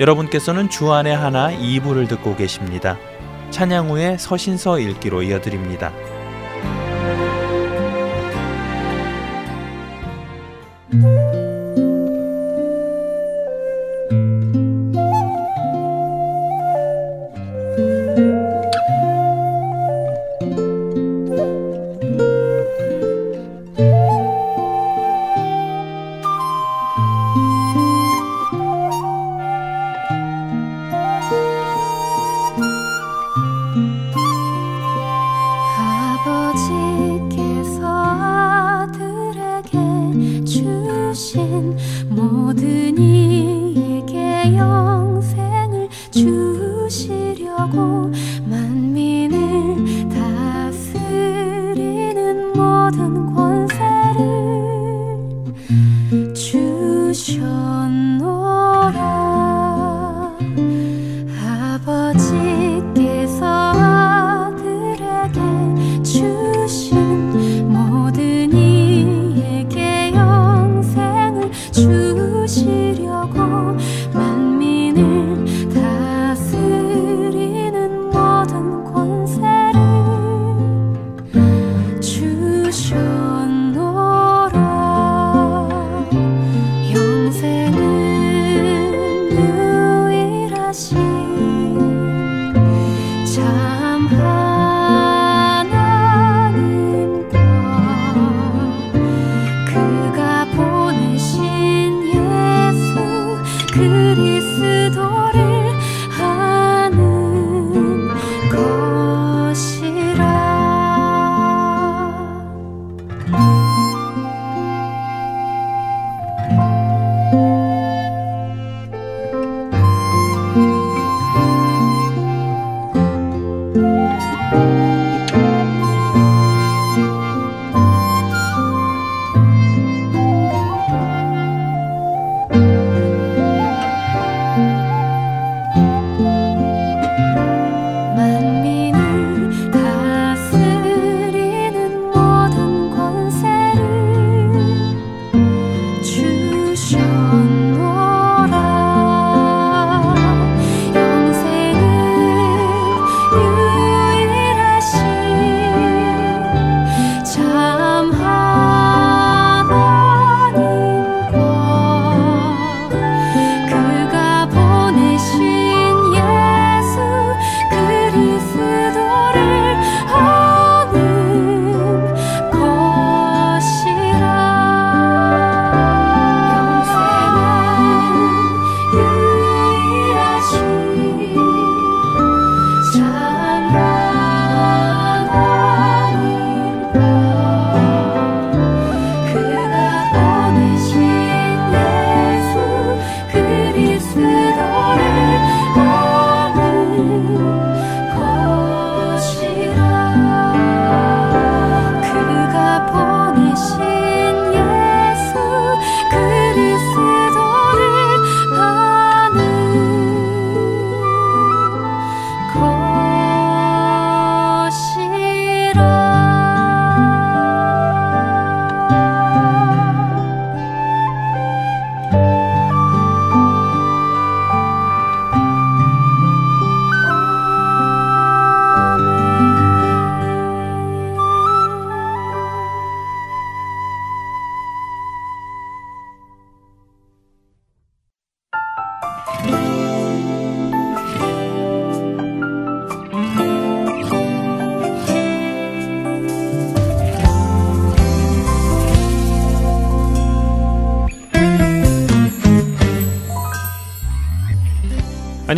[0.00, 2.96] 여러분께서는 주안의 하나 2부를 듣고 계십니다.
[3.50, 5.92] 찬양 후에 서신서 읽기로 이어드립니다.
[104.18, 105.17] 一丝同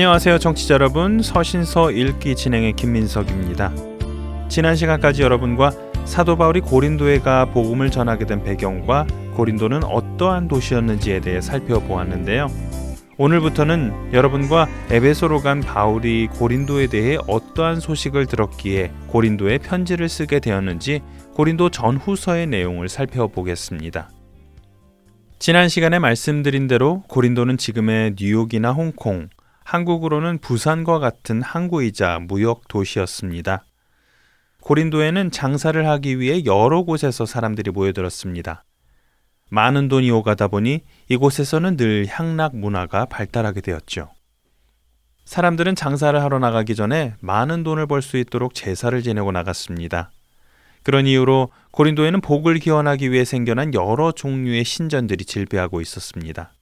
[0.00, 3.70] 안녕하세요 청취자 여러분 서신서 읽기 진행의 김민석입니다.
[4.49, 5.73] 지난 시간까지 여러분과
[6.06, 12.47] 사도 바울이 고린도에 가 복음을 전하게 된 배경과 고린도는 어떠한 도시였는지에 대해 살펴보았는데요.
[13.19, 21.03] 오늘부터는 여러분과 에베소로 간 바울이 고린도에 대해 어떠한 소식을 들었기에 고린도에 편지를 쓰게 되었는지
[21.35, 24.08] 고린도 전후서의 내용을 살펴보겠습니다.
[25.38, 29.29] 지난 시간에 말씀드린 대로 고린도는 지금의 뉴욕이나 홍콩,
[29.70, 33.64] 한국으로는 부산과 같은 항구이자 무역 도시였습니다.
[34.62, 38.64] 고린도에는 장사를 하기 위해 여러 곳에서 사람들이 모여들었습니다.
[39.49, 44.11] 많은 돈이 오가다 보니 이곳에서는 늘 향락 문화가 발달하게 되었죠.
[45.25, 50.11] 사람들은 장사를 하러 나가기 전에 많은 돈을 벌 수 있도록 제사를 지내고 나갔습니다.
[50.82, 56.55] 그런 이유로 고린도에는 복을 기원하기 위해 생겨난 여러 종류의 신전들이 질비하고 있었습니다.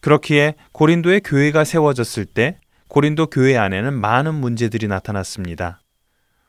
[0.00, 2.58] 그렇기에 고린도의 교회가 세워졌을 때
[2.88, 5.80] 고린도 교회 안에는 많은 문제들이 나타났습니다.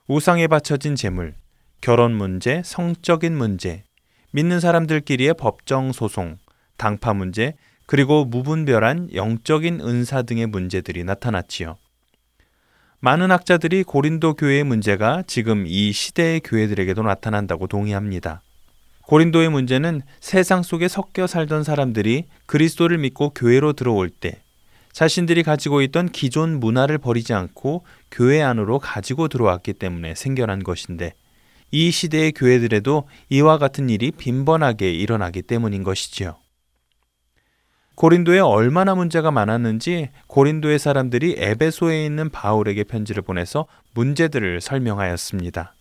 [0.07, 1.36] 우상에 바쳐진 재물,
[1.81, 3.83] 결혼 문제, 성적인 문제,
[4.31, 6.38] 믿는 사람들끼리의 법정 소송,
[6.77, 7.53] 당파 문제,
[7.86, 11.77] 그리고 무분별한 영적인 은사 등의 문제들이 나타났지요.
[13.00, 18.42] 많은 학자들이 고린도 교회의 문제가 지금 이 시대의 교회들에게도 나타난다고 동의합니다.
[19.07, 24.42] 고린도의 문제는 세상 속에 섞여 살던 사람들이 그리스도를 믿고 교회로 들어올 때
[24.94, 31.13] 자신들이 가지고 있던 기존 문화를 버리지 않고 교회 안으로 가지고 들어왔기 때문에 생겨난 것인데
[31.71, 36.36] 이 시대의 교회들에도 이와 같은 일이 빈번하게 일어나기 때문인 것이지요.
[37.95, 45.75] 고린도에 얼마나 문제가 많았는지 고린도의 사람들이 에베소에 있는 바울에게 편지를 보내서 문제들을 설명하였습니다.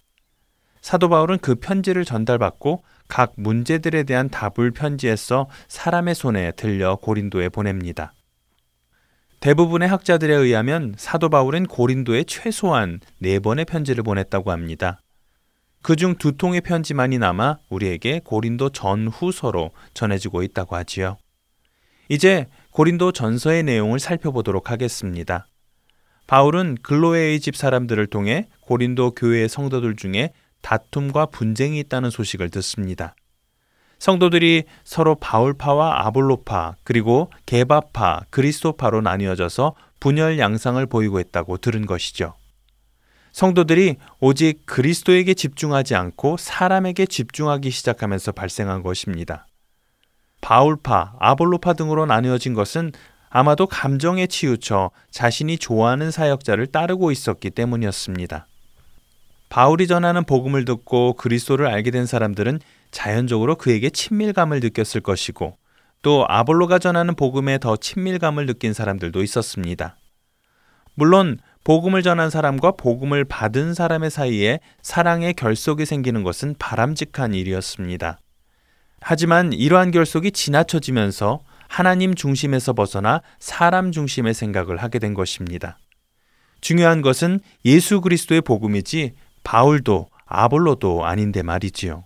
[0.81, 7.51] 사도 바울은 그 편지를 전달받고 각 문제들에 대한 답을 편지에 써 사람의 손에 들려 고린도에
[7.51, 8.15] 보냅니다.
[9.41, 15.01] 대부분의 학자들에 의하면 사도 바울은 고린도에 최소한 네 번의 편지를 보냈다고 합니다.
[15.83, 21.17] 그중 두 통의 편지만이 남아 우리에게 고린도 전후서로 전해지고 있다고 하지요.
[22.09, 25.47] 이제 고린도 전서의 내용을 살펴보도록 하겠습니다.
[26.29, 33.15] 바울은 글로에의 집 사람들을 통해 고린도 교회의 성도들 중에 다툼과 분쟁이 있다는 소식을 듣습니다.
[33.99, 42.35] 성도들이 서로 바울파와 아볼로파 그리고 게바파, 그리스도파로 나뉘어져서 분열 양상을 보이고 있다고 들은 것이죠.
[43.33, 49.47] 성도들이 오직 그리스도에게 집중하지 않고 사람에게 집중하기 시작하면서 발생한 것입니다.
[50.41, 52.93] 바울파, 아볼로파 등으로 나뉘어진 것은
[53.29, 58.47] 아마도 감정에 치우쳐 자신이 좋아하는 사역자를 따르고 있었기 때문이었습니다.
[59.50, 62.61] 바울이 전하는 복음을 듣고 그리스도를 알게 된 사람들은
[62.93, 65.56] 자연적으로 그에게 친밀감을 느꼈을 것이고
[66.02, 69.97] 또 아볼로가 전하는 복음에 더 친밀감을 느낀 사람들도 있었습니다.
[70.94, 78.19] 물론 복음을 전한 사람과 복음을 받은 사람의 사이에 사랑의 결속이 생기는 것은 바람직한 일이었습니다.
[79.00, 85.79] 하지만 이러한 결속이 지나쳐지면서 하나님 중심에서 벗어나 사람 중심의 생각을 하게 된 것입니다.
[86.61, 89.14] 중요한 것은 예수 그리스도의 복음이지
[89.45, 92.05] 바울도 아볼로도 아닌데 말이지요.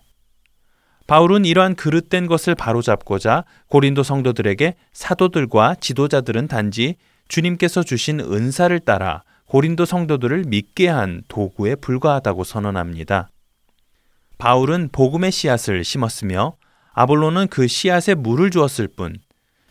[1.07, 6.95] 바울은 이러한 그릇된 것을 바로잡고자 고린도 성도들에게 사도들과 지도자들은 단지
[7.27, 13.29] 주님께서 주신 은사를 따라 고린도 성도들을 믿게 한 도구에 불과하다고 선언합니다.
[14.37, 16.55] 바울은 복음의 씨앗을 심었으며
[16.93, 19.17] 아볼로는 그 씨앗에 물을 주었을 뿐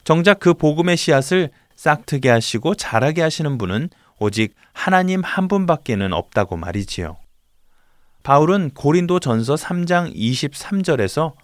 [0.05, 3.89] 정작 그 복음의 씨앗을 싹트게 하시고 자라게 하시는 분은
[4.21, 7.17] 오직 하나님 한 분밖에는 없다고 말이지요.
[8.25, 11.35] 바울은 고린도 전서 3장 23절에서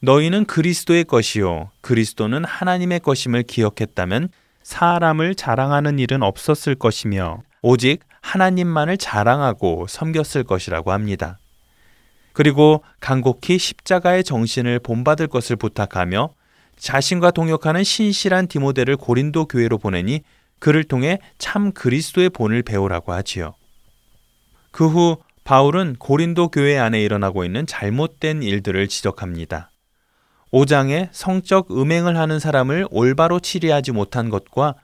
[0.00, 4.30] 너희는 그리스도의 것이요 그리스도는 하나님의 것임을 기억했다면
[4.64, 11.38] 사람을 자랑하는 일은 없었을 것이며 오직 하나님만을 자랑하고 섬겼을 것이라고 합니다.
[12.32, 16.30] 그리고 간곡히 십자가의 정신을 본받을 것을 부탁하며
[16.76, 20.22] 자신과 동역하는 신실한 디모데를 고린도 교회로 보내니
[20.58, 23.54] 그를 통해 참 그리스도의 본을 배우라고 하지요.
[24.72, 29.70] 그 후 바울은 고린도 교회 안에 일어나고 있는 잘못된 일들을 지적합니다.
[30.52, 34.74] 5장에 성적 음행을 하는 사람을 올바로 치리하지 못한 것과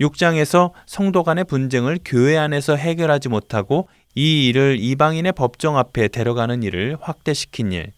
[0.00, 6.96] 6장에서 성도 간의 분쟁을 교회 안에서 해결하지 못하고 이 일을 이방인의 법정 앞에 데려가는 일을
[7.00, 7.92] 확대시킨 일,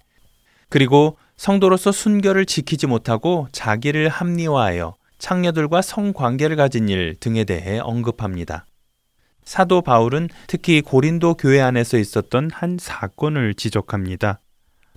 [0.68, 8.64] 그리고 성도로서 순결을 지키지 못하고 자기를 합리화하여 창녀들과 성관계를 가진 일 등에 대해 언급합니다.
[9.48, 14.40] 사도 바울은 특히 고린도 교회 안에서 있었던 한 사건을 지적합니다.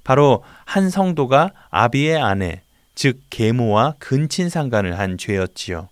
[0.04, 2.62] 바로 한 성도가 아비의 아내,
[2.94, 5.88] 즉 계모와 근친 상간을 한 죄였지요.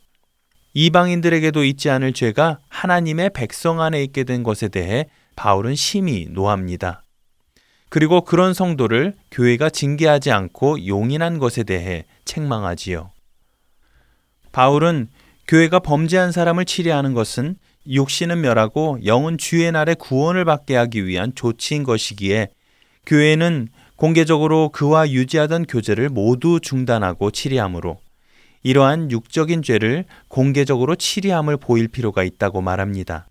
[0.74, 5.06] 이방인들에게도 있지 않을 죄가 하나님의 백성 안에 있게 된 것에 대해
[5.38, 7.06] 바울은 심히 노합니다.
[7.88, 13.12] 그리고 그런 성도를 교회가 징계하지 않고 용인한 것에 대해 책망하지요.
[14.52, 15.08] 바울은
[15.48, 17.56] 교회가 범죄한 사람을 치리하는 것은
[17.90, 22.50] 육신은 멸하고 영은 주의 날에 구원을 받게 하기 위한 조치인 것이기에
[23.06, 28.00] 교회는 공개적으로 그와 유지하던 교제를 모두 중단하고 치리함으로
[28.62, 33.28] 이러한 육적인 죄를 공개적으로 치리함을 보일 필요가 있다고 말합니다.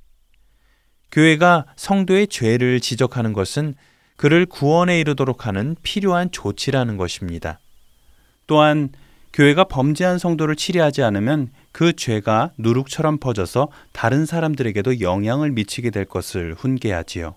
[1.13, 3.75] 교회가 성도의 죄를 지적하는 것은
[4.17, 7.61] 그를 구원에 이르도록 하는 필요한 조치라는 것입니다.
[8.47, 8.91] 또한
[9.33, 16.57] 교회가 범죄한 성도를 치리하지 않으면 그 죄가 누룩처럼 퍼져서 다른 사람들에게도 영향을 미치게 될 것을
[16.59, 17.37] 훈계하지요.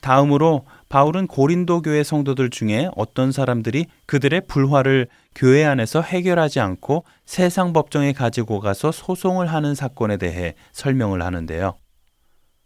[0.00, 5.06] 다음으로 바울은 고린도 교회 성도들 중에 어떤 사람들이 그들의 불화를
[5.36, 11.74] 교회 안에서 해결하지 않고 세상 법정에 가지고 가서 소송을 하는 사건에 대해 설명을 하는데요.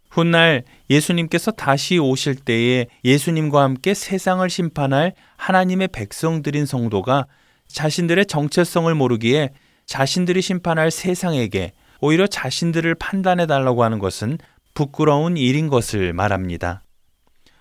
[0.09, 7.27] 훗날 예수님께서 다시 오실 때에 예수님과 함께 세상을 심판할 하나님의 백성들인 성도가
[7.67, 9.51] 자신들의 정체성을 모르기에
[9.87, 14.39] 자신들이 심판할 세상에게 오히려 자신들을 판단해 달라고 하는 것은
[14.75, 16.83] 부끄러운 일인 것을 말합니다.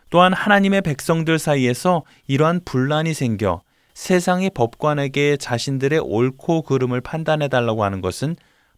[0.09, 3.61] 또한 하나님의 백성들 사이에서 이러한 분란이 생겨
[3.93, 8.35] 세상의 법관에게 자신들의 옳고 그름을 판단해 달라고 하는 것은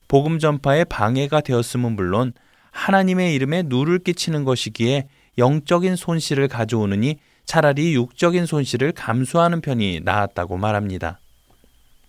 [0.08, 2.34] 복음 전파에 방해가 되었음은 물론
[2.72, 11.20] 하나님의 이름에 누를 끼치는 것이기에 영적인 손실을 가져오느니 차라리 육적인 손실을 감수하는 편이 나았다고 말합니다.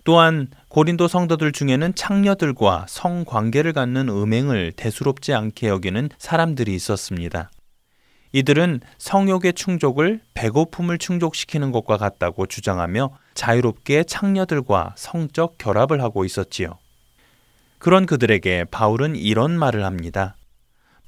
[0.06, 7.50] 또한 고린도 성도들 중에는 창녀들과 성관계를 갖는 음행을 대수롭지 않게 여기는 사람들이 있었습니다.
[8.30, 16.78] 이들은 성욕의 충족을 배고픔을 충족시키는 것과 같다고 주장하며 자유롭게 창녀들과 성적 결합을 하고 있었지요.
[17.78, 20.36] 그런 그들에게 바울은 이런 말을 합니다.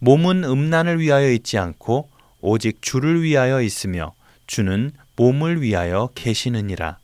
[0.01, 2.09] 몸은 음란을 위하여 있지 않고
[2.41, 4.15] 오직 주를 위하여 있으며
[4.49, 6.99] 주는 몸을 위하여 계시느니라.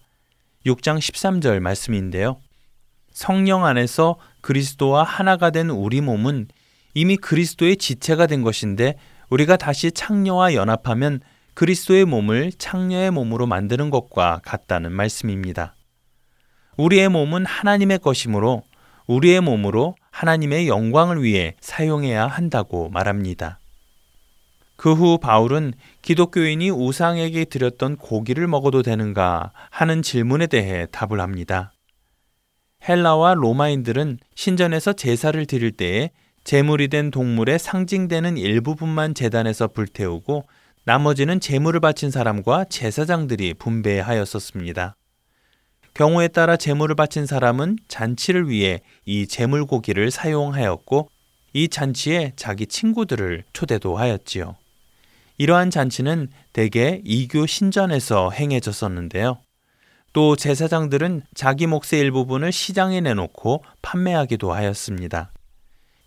[0.67, 2.41] 6장 13절 말씀인데요.
[3.13, 6.49] 성령 안에서 그리스도와 하나가 된 우리 몸은
[6.95, 8.97] 이미 그리스도의 지체가 된 것인데
[9.31, 11.21] 우리가 다시 창녀와 연합하면
[11.55, 15.75] 그리스도의 몸을 창녀의 몸으로 만드는 것과 같다는 말씀입니다.
[16.77, 18.63] 우리의 몸은 하나님의 것이므로
[19.07, 23.59] 우리의 몸으로 하나님의 영광을 위해 사용해야 한다고 말합니다.
[24.77, 31.73] 그 후 바울은 기독교인이 우상에게 드렸던 고기를 먹어도 되는가 하는 질문에 대해 답을 합니다.
[32.87, 36.11] 헬라와 로마인들은 신전에서 제사를 드릴 때에
[36.45, 40.45] 제물이 된 동물의 상징되는 일부분만 재단에서 불태우고
[40.85, 44.97] 나머지는 제물을 바친 사람과 제사장들이 분배하였었습니다.
[45.95, 51.09] 경우에 따라 제물을 바친 사람은 잔치를 위해 이 제물 고기를 사용하였고
[51.55, 54.57] 이 잔치에 자기 친구들을 초대도 하였지요.
[55.39, 59.39] 이러한 잔치는 대개 이교 신전에서 행해졌었는데요.
[60.13, 65.33] 또 제사장들은 자기 몫의 일부분을 시장에 내놓고 판매하기도 하였습니다.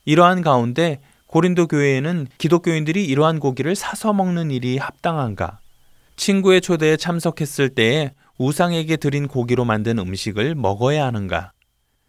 [0.05, 5.59] 이러한 가운데 고린도 교회에는 기독교인들이 이러한 고기를 사서 먹는 일이 합당한가?
[6.15, 11.51] 친구의 초대에 참석했을 때에 우상에게 드린 고기로 만든 음식을 먹어야 하는가?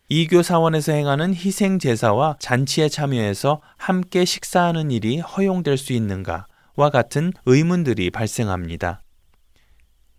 [0.09, 6.47] 이교 사원에서 행하는 희생 제사와 잔치에 참여해서 함께 식사하는 일이 허용될 수 있는가?
[6.79, 9.03] 와 같은 의문들이 발생합니다.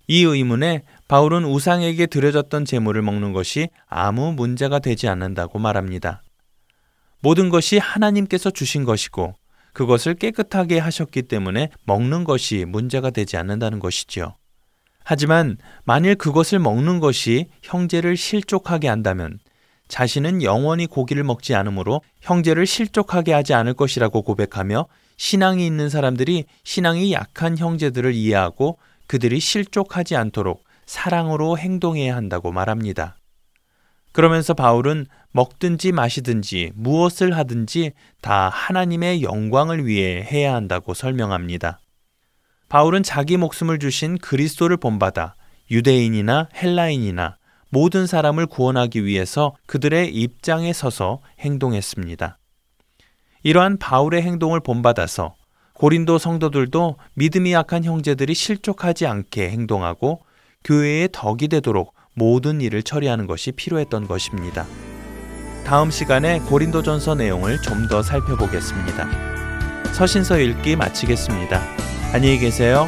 [0.10, 6.22] 이 의문에 바울은 우상에게 드려졌던 제물을 먹는 것이 아무 문제가 되지 않는다고 말합니다.
[7.22, 9.36] 모든 것이 하나님께서 주신 것이고
[9.72, 14.36] 그것을 깨끗하게 하셨기 때문에 먹는 것이 문제가 되지 않는다는 것이지요.
[15.06, 19.40] 하지만 만일 그것을 먹는 것이 형제를 실족하게 한다면
[19.88, 24.88] 자신은 영원히 고기를 먹지 않으므로 형제를 실족하게 하지 않을 것이라고 고백하며
[25.20, 33.18] 신앙이 있는 사람들이 신앙이 약한 형제들을 이해하고 그들이 실족하지 않도록 사랑으로 행동해야 한다고 말합니다.
[34.14, 41.82] 그러면서 바울은 먹든지 마시든지 무엇을 하든지 다 하나님의 영광을 위해 해야 한다고 설명합니다.
[42.70, 45.36] 바울은 자기 목숨을 주신 그리스도를 본받아
[45.70, 47.38] 유대인이나 헬라인이나
[47.70, 52.39] 모든 사람을 구원하기 위해서 그들의 입장에 서서 행동했습니다.
[53.44, 55.36] 이러한 바울의 행동을 본받아서
[55.74, 60.22] 고린도 성도들도 믿음이 약한 형제들이 실족하지 않게 행동하고
[60.64, 64.66] 교회의 덕이 되도록 모든 일을 처리하는 것이 필요했던 것입니다.
[65.66, 69.08] 다음 시간에 고린도전서 내용을 좀 더 살펴보겠습니다.
[69.94, 71.62] 서신서 읽기 마치겠습니다.
[72.14, 72.88] 안녕히 계세요.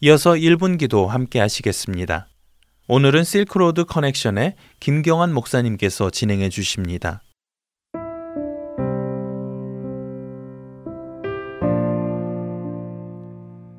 [0.00, 2.28] 이어서 1분 기도 함께 하시겠습니다.
[2.86, 7.20] 오늘은 실크로드 커넥션의 김경환 목사님께서 진행해 주십니다.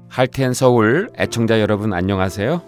[0.09, 2.61] 할텐 서울 애청자 여러분 안녕하세요.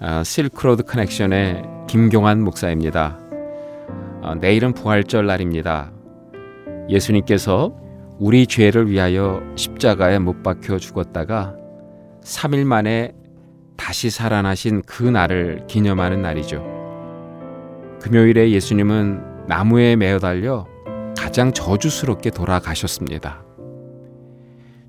[0.00, 3.18] 어, 실크로드 커넥션의 김경환 목사입니다.
[4.22, 5.92] 어, 내일은 부활절 날입니다.
[6.88, 7.76] 예수님께서
[8.18, 11.65] 우리 죄를 위하여 십자가에 못 박혀 죽었다가
[12.26, 13.12] 3일 만에
[13.76, 16.60] 다시 살아나신 그 날을 기념하는 날이죠.
[18.00, 20.66] 금요일에 예수님은 나무에 매어 달려
[21.16, 23.44] 가장 저주스럽게 돌아가셨습니다.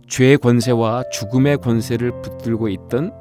[0.07, 3.13] 죄의 권세와 죽음의 권세를 붙들고 있던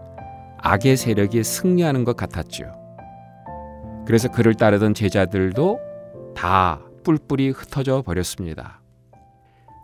[0.62, 2.72] 악의 세력이 승리하는 것 같았지요.
[4.06, 5.78] 그래서 그를 따르던 제자들도
[6.34, 8.80] 다 뿔뿔이 흩어져 버렸습니다.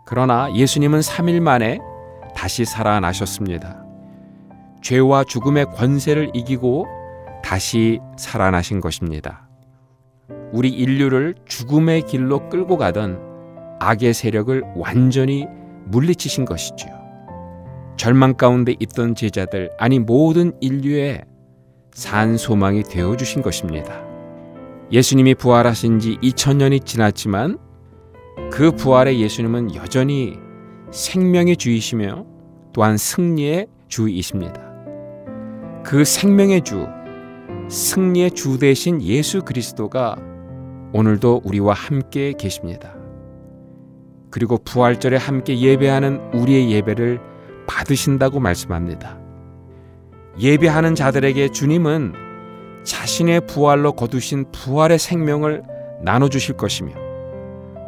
[0.07, 1.79] 그러나 예수님은 3일 만에
[2.35, 3.82] 다시 살아나셨습니다.
[4.83, 6.85] 죄와 죽음의 권세를 이기고
[7.43, 9.47] 다시 살아나신 것입니다.
[10.51, 13.19] 우리 인류를 죽음의 길로 끌고 가던
[13.79, 15.47] 악의 세력을 완전히
[15.85, 16.91] 물리치신 것이지요.
[17.97, 21.23] 절망 가운데 있던 제자들, 아니 모든 인류의
[21.93, 24.01] 산 소망이 되어 주신 것입니다.
[24.91, 27.57] 예수님이 부활하신 지 2000년이 지났지만
[28.51, 30.37] 그 부활의 예수님은 여전히
[30.91, 32.25] 생명의 주이시며
[32.73, 34.62] 또한 승리의 주이십니다.
[35.83, 36.87] 그 생명의 주,
[37.69, 40.15] 승리의 주 대신 예수 그리스도가
[40.93, 42.95] 오늘도 우리와 함께 계십니다.
[44.31, 47.19] 그리고 부활절에 함께 예배하는 우리의 예배를
[47.67, 49.19] 받으신다고 말씀합니다.
[50.39, 52.13] 예배하는 자들에게 주님은
[52.83, 55.63] 자신의 부활로 거두신 부활의 생명을
[56.01, 56.93] 나눠주실 것이며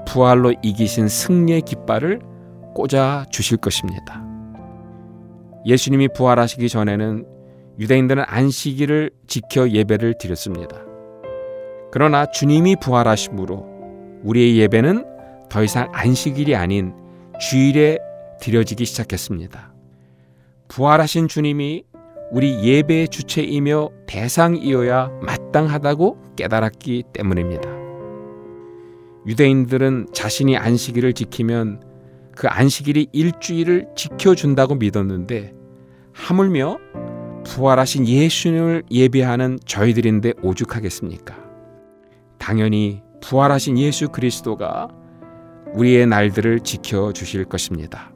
[0.05, 2.19] 부활로 이기신 승리의 깃발을
[2.75, 4.23] 꽂아 주실 것입니다.
[5.65, 7.34] 예수님이 부활하시기 전에는
[7.79, 10.77] 유대인들은 안식일을 지켜 예배를 드렸습니다.
[11.91, 15.05] 그러나 주님이 부활하심으로 우리의 예배는
[15.49, 16.93] 더 이상 안식일이 아닌
[17.39, 17.99] 주일에
[18.41, 19.73] 드려지기 시작했습니다.
[20.67, 21.83] 부활하신 주님이
[22.31, 27.69] 우리 예배의 주체이며 대상이어야 마땅하다고 깨달았기 때문입니다.
[29.27, 31.81] 유대인들은 자신이 안식일을 지키면
[32.35, 35.53] 그 안식일이 일주일을 지켜준다고 믿었는데
[36.11, 36.77] 하물며
[37.45, 41.37] 부활하신 예수님을 예배하는 저희들인데 오죽하겠습니까?
[42.37, 44.89] 당연히 부활하신 예수 그리스도가
[45.73, 48.11] 우리의 날들을 지켜 주실 것입니다.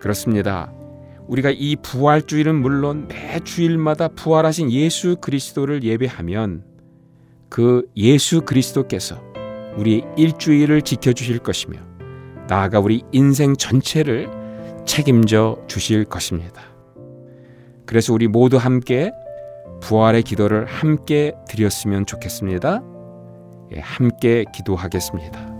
[0.00, 0.72] 그렇습니다.
[1.26, 6.64] 우리가 이 부활주일은 물론 매 주일마다 부활하신 예수 그리스도를 예배하면
[7.48, 9.22] 그 예수 그리스도께서
[9.76, 11.78] 우리 일주일을 지켜 주실 것이며
[12.48, 14.30] 나아가 우리 인생 전체를
[14.86, 16.67] 책임져 주실 것입니다.
[17.88, 19.12] 그래서 우리 모두 함께
[19.80, 22.82] 부활의 기도를 함께 드렸으면 좋겠습니다.
[23.74, 25.57] 예, 함께 기도하겠습니다.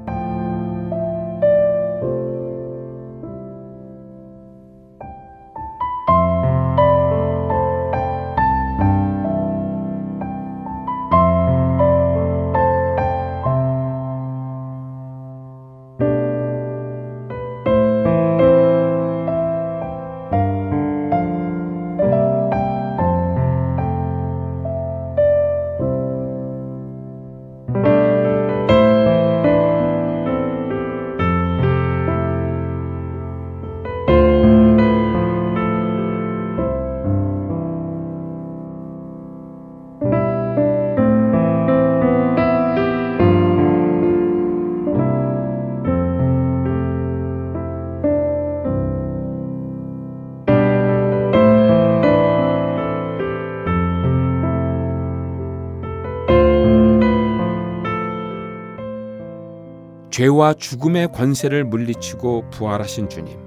[60.18, 63.38] 죄와 죽음의 권세를 물리치고 부활하신 주님.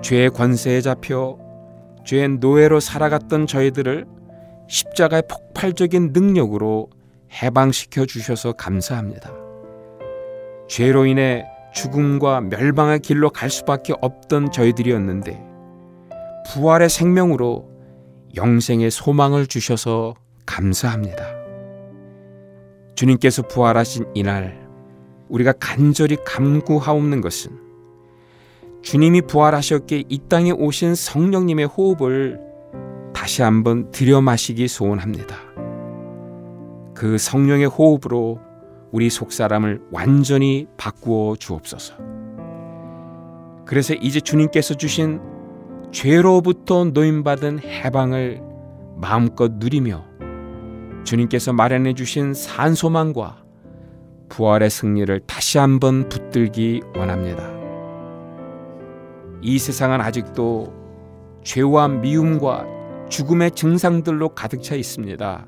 [0.00, 1.36] 죄의 권세에 잡혀
[2.06, 4.06] 죄의 노예로 살아갔던 저희들을
[4.66, 6.88] 십자가의 폭발적인 능력으로
[7.30, 9.30] 해방시켜 주셔서 감사합니다.
[10.68, 11.44] 죄로 인해
[11.74, 15.38] 죽음과 멸망의 길로 갈 수밖에 없던 저희들이었는데
[16.48, 17.68] 부활의 생명으로
[18.36, 20.14] 영생의 소망을 주셔서
[20.46, 21.26] 감사합니다.
[22.94, 24.65] 주님께서 부활하신 이날
[25.28, 27.52] 우리가 간절히 감구하옵는 것은
[28.82, 32.40] 주님이 부활하셨기에 이 땅에 오신 성령님의 호흡을
[33.12, 35.36] 다시 한번 들여 마시기 소원합니다.
[36.94, 38.38] 그 성령의 호흡으로
[38.92, 41.94] 우리 속사람을 완전히 바꾸어 주옵소서.
[43.64, 45.20] 그래서 이제 주님께서 주신
[45.90, 48.40] 죄로부터 노임받은 해방을
[48.96, 50.04] 마음껏 누리며
[51.04, 53.45] 주님께서 마련해 주신 산소망과
[54.28, 57.50] 부활의 승리를 다시 한번 붙들기 원합니다.
[59.42, 60.72] 이 세상은 아직도
[61.44, 62.66] 죄와 미움과
[63.08, 65.46] 죽음의 증상들로 가득 차 있습니다.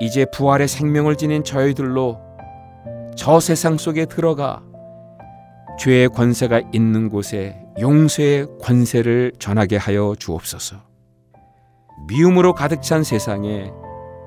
[0.00, 2.20] 이제 부활의 생명을 지닌 저희들로
[3.16, 4.62] 저 세상 속에 들어가
[5.78, 10.76] 죄의 권세가 있는 곳에 용서의 권세를 전하게 하여 주옵소서.
[12.08, 13.70] 미움으로 가득 찬 세상에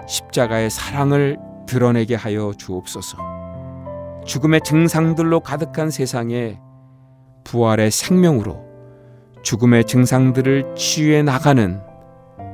[0.08, 3.18] 십자가의 사랑을 드러내게 하여 주옵소서.
[4.26, 6.60] 죽음의 증상들로 가득한 세상에
[7.44, 8.64] 부활의 생명으로
[9.44, 11.82] 죽음의 증상들을 치유해 나가는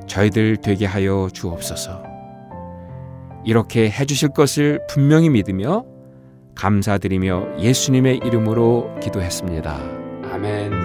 [0.08, 2.04] 저희들 되게 하여 주옵소서.
[3.46, 5.86] 이렇게 해주실 것을 분명히 믿으며
[6.56, 9.80] 감사드리며 예수님의 이름으로 기도했습니다.
[10.34, 10.79] 아멘.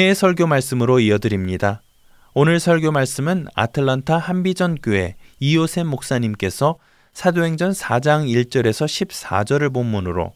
[0.00, 1.82] 은혜의 설교 말씀으로 이어드립니다.
[2.32, 6.78] 오늘 설교 말씀은 아틀란타 한비전 교회 이요셉 목사님께서
[7.12, 10.32] 사도행전 4장 1절에서 14절을 본문으로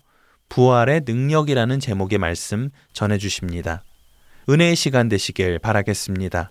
[0.51, 3.83] 부활의 능력이라는 제목의 말씀 전해 주십니다.
[4.51, 6.51] 은혜의 시간 되시길 바라겠습니다.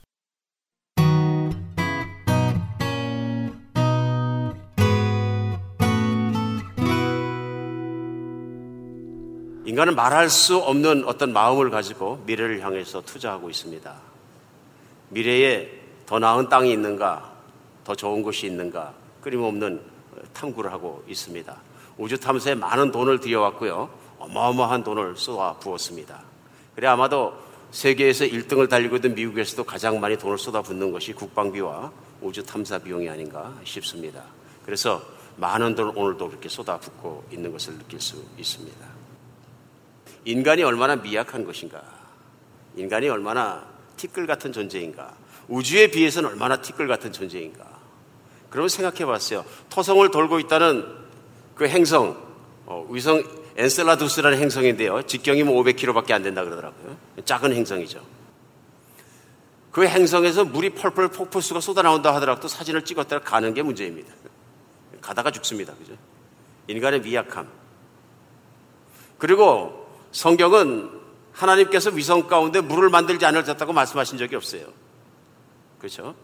[9.73, 13.91] 인간은 말할 수 없는 어떤 마음을 가지고 미래를 향해서 투자하고 있습니다.
[15.09, 15.67] 미래에
[16.05, 17.33] 더 나은 땅이 있는가,
[17.83, 19.81] 더 좋은 곳이 있는가, 끊임없는
[20.31, 21.57] 탐구를 하고 있습니다.
[21.97, 23.89] 우주 탐사에 많은 돈을 들여왔고요.
[24.19, 26.21] 어마어마한 돈을 쏟아 부었습니다.
[26.75, 27.33] 그래 아마도
[27.71, 33.51] 세계에서 1등을 달리고 있는 미국에서도 가장 많이 돈을 쏟아붓는 것이 국방비와 우주 탐사 비용이 아닌가
[33.63, 34.21] 싶습니다.
[34.67, 35.01] 그래서
[35.37, 38.92] 많은 돈을 오늘도 그렇게 쏟아붓고 있는 것을 느낄 수 있습니다.
[40.25, 41.81] 인간이 얼마나 미약한 것인가.
[42.75, 43.65] 인간이 얼마나
[43.97, 45.13] 티끌 같은 존재인가.
[45.47, 47.65] 우주에 비해서는 얼마나 티끌 같은 존재인가.
[48.49, 49.45] 그러면 생각해 봤어요.
[49.69, 50.85] 토성을 돌고 있다는
[51.55, 52.17] 그 행성,
[52.65, 53.23] 어, 위성
[53.55, 55.03] 엔셀라두스라는 행성인데요.
[55.03, 56.97] 직경이면 500km밖에 안 된다 그러더라고요.
[57.25, 58.01] 작은 행성이죠.
[59.71, 64.13] 그 행성에서 물이 펄펄 폭포수가 쏟아나온다 하더라도 사진을 찍었다가 가는 게 문제입니다.
[65.01, 65.73] 가다가 죽습니다.
[65.75, 65.93] 그죠?
[66.67, 67.47] 인간의 미약함.
[69.17, 69.82] 그리고
[70.13, 70.89] 성경은
[71.33, 74.67] 하나님께서 위성 가운데 물을 만들지 않으셨다고 말씀하신 적이 없어요.
[75.79, 76.15] 그렇죠?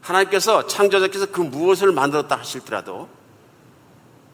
[0.00, 3.08] 하나님께서 창조자께서 그 무엇을 만들었다 하실더라도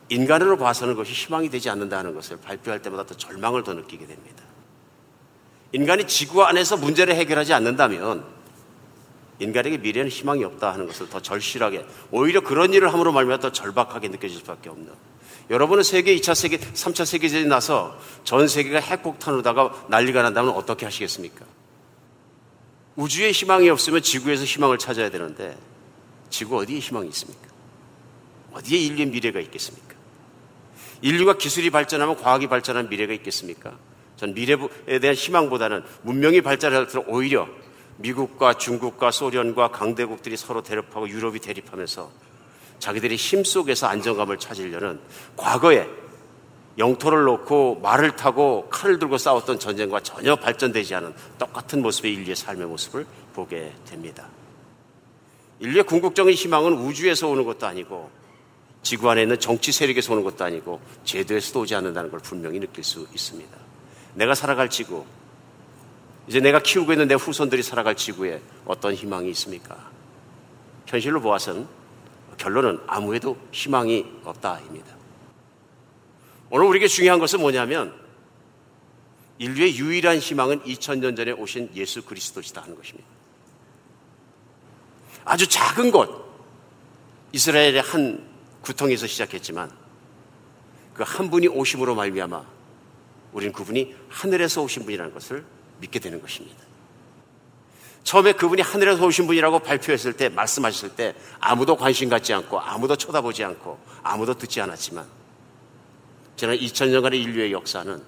[0.09, 4.43] 인간으로 봐서는 그것이 희망이 되지 않는다는 것을 발표할 때마다 더 절망을 더 느끼게 됩니다.
[5.73, 8.25] 인간이 지구 안에서 문제를 해결하지 않는다면
[9.39, 14.09] 인간에게 미래는 희망이 없다 하는 것을 더 절실하게 오히려 그런 일을 함으로 말미암아 더 절박하게
[14.09, 14.93] 느껴질 수밖에 없는
[15.51, 21.45] 여러분은 세계 2차 세계, 3차 세계전이 나서 전 세계가 핵폭탄으로다가 난리가 난다면 어떻게 하시겠습니까?
[22.97, 25.57] 우주에 희망이 없으면 지구에서 희망을 찾아야 되는데
[26.31, 27.49] 지구 어디에 희망이 있습니까?
[28.53, 29.95] 어디에 인류의 미래가 있겠습니까?
[31.01, 33.77] 인류가 기술이 발전하면 과학이 발전하면 미래가 있겠습니까?
[34.17, 37.49] 전 미래에 대한 희망보다는 문명이 발전할수록 오히려
[37.97, 42.11] 미국과 중국과 소련과 강대국들이 서로 대립하고 유럽이 대립하면서
[42.83, 44.99] 자기들이 힘 속에서 안정감을 찾으려는
[45.37, 45.89] 과거에
[46.79, 52.67] 영토를 놓고 말을 타고 칼을 들고 싸웠던 전쟁과 전혀 발전되지 않은 똑같은 모습의 인류의 삶의
[52.67, 54.27] 모습을 보게 됩니다.
[55.61, 58.11] 인류의 궁극적인 희망은 우주에서 오는 것도 아니고
[58.83, 63.07] 지구 안에 있는 정치 세력에서 오는 것도 아니고 제도에서도 오지 않는다는 걸 분명히 느낄 수
[63.13, 63.57] 있습니다.
[64.15, 65.05] 내가 살아갈 지구,
[66.27, 69.79] 이제 내가 키우고 있는 내 후손들이 살아갈 지구에 어떤 희망이 있습니까?
[70.87, 71.82] 현실로 보아서는
[72.43, 74.97] 결론은 아무에도 희망이 없다입니다.
[76.51, 77.95] 오늘 우리에게 중요한 것은 뭐냐면
[79.39, 83.09] 인류의 유일한 희망은 2000년 전에 오신 예수 그리스도시다 하는 것입니다.
[85.25, 86.11] 아주 작은 곳
[87.31, 88.29] 이스라엘의 한
[88.61, 89.71] 구통에서 시작했지만
[90.95, 92.45] 그 한 분이 오심으로 말미암아
[93.33, 95.45] 우리는 그분이 하늘에서 오신 분이라는 것을
[95.81, 96.72] 믿게 되는 것입니다.
[98.05, 103.45] 처음에 그분이 하늘에서 오신 분이라고 발표했을 때, 말씀하셨을 때 아무도 관심 갖지 않고 아무도 쳐다보지
[103.45, 105.07] 않고 아무도 듣지 않았지만
[106.37, 108.03] 지난 2000년간의 인류의 역사는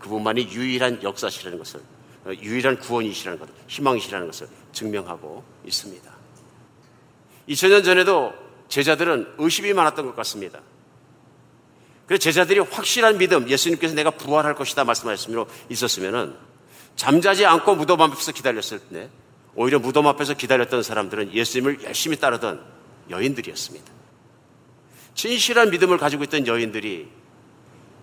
[0.00, 1.80] 그분만이 유일한 역사시라는 것을
[2.42, 6.12] 유일한 구원이시라는 것, 희망이시라는 것을 증명하고 있습니다.
[7.48, 8.32] 2000년 전에도
[8.68, 10.60] 제자들은 의심이 많았던 것 같습니다.
[12.06, 16.34] 그래서 제자들이 확실한 믿음, 예수님께서 내가 부활할 것이다 말씀하셨으므로 있었으면은
[16.96, 19.08] 잠자지 않고 무덤 앞에서 기다렸을 때
[19.56, 22.62] 오히려 무덤 앞에서 기다렸던 사람들은 예수님을 열심히 따르던
[23.08, 23.92] 여인들이었습니다.
[25.14, 27.08] 진실한 믿음을 가지고 있던 여인들이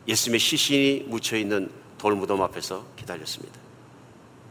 [0.07, 3.59] 예수님의 시신이 묻혀 있는 돌 무덤 앞에서 기다렸습니다.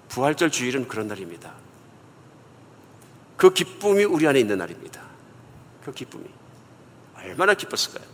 [0.08, 1.52] 부활절 주일은 그런 날입니다.
[3.36, 5.02] 그 기쁨이 우리 안에 있는 날입니다.
[5.84, 6.24] 그 기쁨이
[7.16, 8.06] 얼마나 기뻤을까요?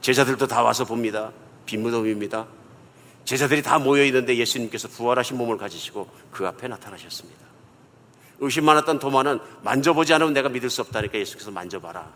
[0.00, 1.30] 제자들도 다 와서 봅니다.
[1.66, 2.48] 빈무덤입니다.
[3.24, 7.49] 제자들이 다 모여 있는데 예수님께서 부활하신 몸을 가지시고 그 앞에 나타나셨습니다.
[8.40, 12.10] 의심 많았던 도마는 만져보지 않으면 내가 믿을 수 없다니까 예수께서 만져봐라.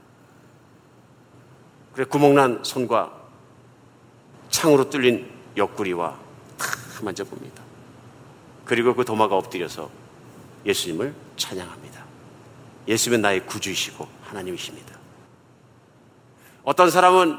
[1.94, 3.12] 그래 구멍난 손과
[4.50, 6.18] 창으로 뚫린 옆구리와
[6.58, 6.66] 다
[7.02, 7.62] 만져봅니다.
[8.64, 9.90] 그리고 그 도마가 엎드려서
[10.64, 12.04] 예수님을 찬양합니다.
[12.88, 14.98] 예수님은 나의 구주이시고 하나님이십니다.
[16.64, 17.38] 어떤 사람은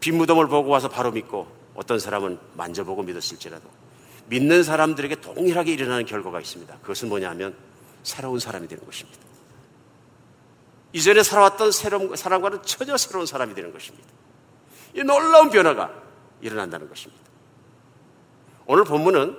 [0.00, 3.68] 빈무덤을 보고 와서 바로 믿고 어떤 사람은 만져보고 믿었을지라도
[4.28, 6.76] 믿는 사람들에게 동일하게 일어나는 결과가 있습니다.
[6.82, 7.56] 그것은 뭐냐 하면
[8.06, 9.18] 새로운 사람이 되는 것입니다.
[10.92, 14.08] 이전에 살아왔던 새로운 사람과는 전혀 새로운 사람이 되는 것입니다.
[14.94, 15.92] 이 놀라운 변화가
[16.40, 17.22] 일어난다는 것입니다.
[18.66, 19.36] 오늘 본문은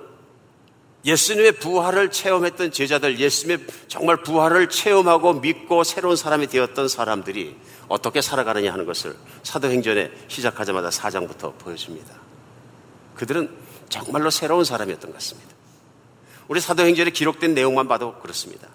[1.04, 7.56] 예수님의 부활을 체험했던 제자들, 예수님의 정말 부활을 체험하고 믿고 새로운 사람이 되었던 사람들이
[7.88, 12.14] 어떻게 살아가느냐 하는 것을 사도행전에 시작하자마자 4장부터 보여줍니다.
[13.14, 13.50] 그들은
[13.88, 15.57] 정말로 새로운 사람이었던 것 같습니다.
[16.48, 18.68] 우리 사도행전에 기록된 내용만 봐도 그렇습니다.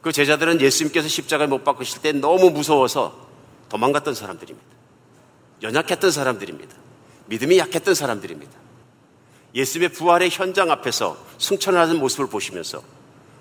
[0.00, 3.28] 그 제자들은 예수님께서 십자가에 못 박으실 때 너무 무서워서
[3.68, 4.68] 도망갔던 사람들입니다.
[5.62, 6.76] 연약했던 사람들입니다.
[7.26, 8.52] 믿음이 약했던 사람들입니다.
[9.54, 12.82] 예수님의 부활의 현장 앞에서 승천하는 모습을 보시면서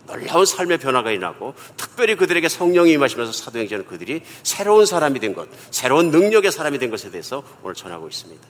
[0.07, 6.11] 놀라운 삶의 변화가 일어나고 특별히 그들에게 성령이 임하시면서 사도행전은 그들이 새로운 사람이 된 것, 새로운
[6.11, 8.47] 능력의 사람이 된 것에 대해서 오늘 전하고 있습니다.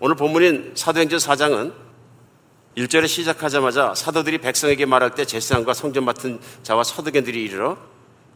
[0.00, 1.72] 오늘 본문인 사도행전 4장은
[2.76, 7.78] 1절에 시작하자마자 사도들이 백성에게 말할 때 제사장과 성전 맡은 자와 서두견들이 이르러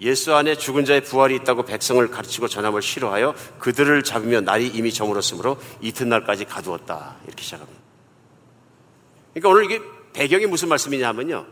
[0.00, 5.58] 예수 안에 죽은 자의 부활이 있다고 백성을 가르치고 전함을 싫어하여 그들을 잡으며 날이 이미 저물었으므로
[5.80, 7.16] 이튿날까지 가두었다.
[7.26, 7.80] 이렇게 시작합니다.
[9.34, 11.46] 그러니까 오늘 이게 배경이 무슨 말씀이냐면요.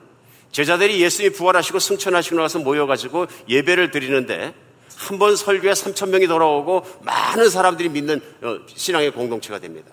[0.53, 4.55] 제자들이 예수님이 부활하시고 승천하시고 나서 모여가지고 예배를 드리는데
[4.97, 9.91] 한 번 설교에 3천 명이 돌아오고 많은 사람들이 믿는 어, 신앙의 공동체가 됩니다.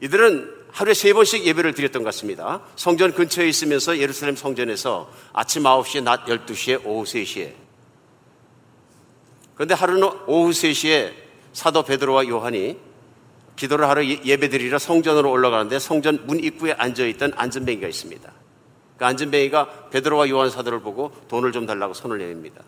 [0.00, 2.60] 이들은 하루에 세 번씩 예배를 드렸던 것 같습니다.
[2.74, 7.52] 성전 근처에 있으면서 예루살렘 성전에서 아침 9시에, 낮 12시에, 오후 3시에.
[9.54, 11.12] 그런데 하루는 오후 3시에
[11.52, 12.76] 사도 베드로와 요한이
[13.54, 18.32] 기도를 하러 예, 예배 드리러 성전으로 올라가는데 성전 문 입구에 앉아있던 안전뱅이가 있습니다.
[18.98, 22.62] 그 안전뱅이가 베드로와 요한 사도를 보고 돈을 좀 달라고 손을 내밉니다.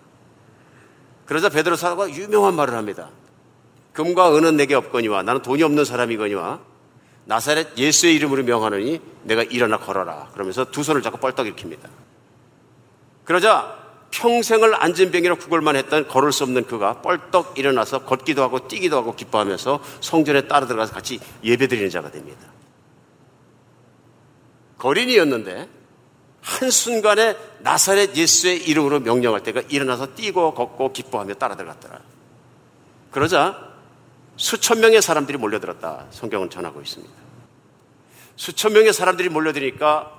[1.24, 3.10] 그러자 베드로 사도가 유명한 말을 합니다.
[3.94, 6.75] 금과 은은 내게 없거니와 나는 돈이 없는 사람이거니와
[7.26, 10.30] 나사렛 예수의 이름으로 명하느니 내가 일어나 걸어라.
[10.32, 11.88] 그러면서 두 손을 잡고 뻘떡 일으킵니다.
[13.24, 18.96] 그러자 평생을 앉은 병이라 구걸만 했던 걸을 수 없는 그가 뻘떡 일어나서 걷기도 하고 뛰기도
[18.96, 22.46] 하고 기뻐하면서 성전에 따라 들어가서 같이 예배드리는 자가 됩니다.
[24.78, 25.68] 거린이었는데
[26.42, 32.00] 한순간에 나사렛 예수의 이름으로 명령할 때가 일어나서 뛰고 걷고 기뻐하며 따라 들어갔더라.
[33.10, 33.75] 그러자
[34.36, 36.06] 수천 명의 사람들이 몰려들었다.
[36.10, 37.12] 성경은 전하고 있습니다.
[38.36, 40.12] 수천 명의 사람들이 몰려드니까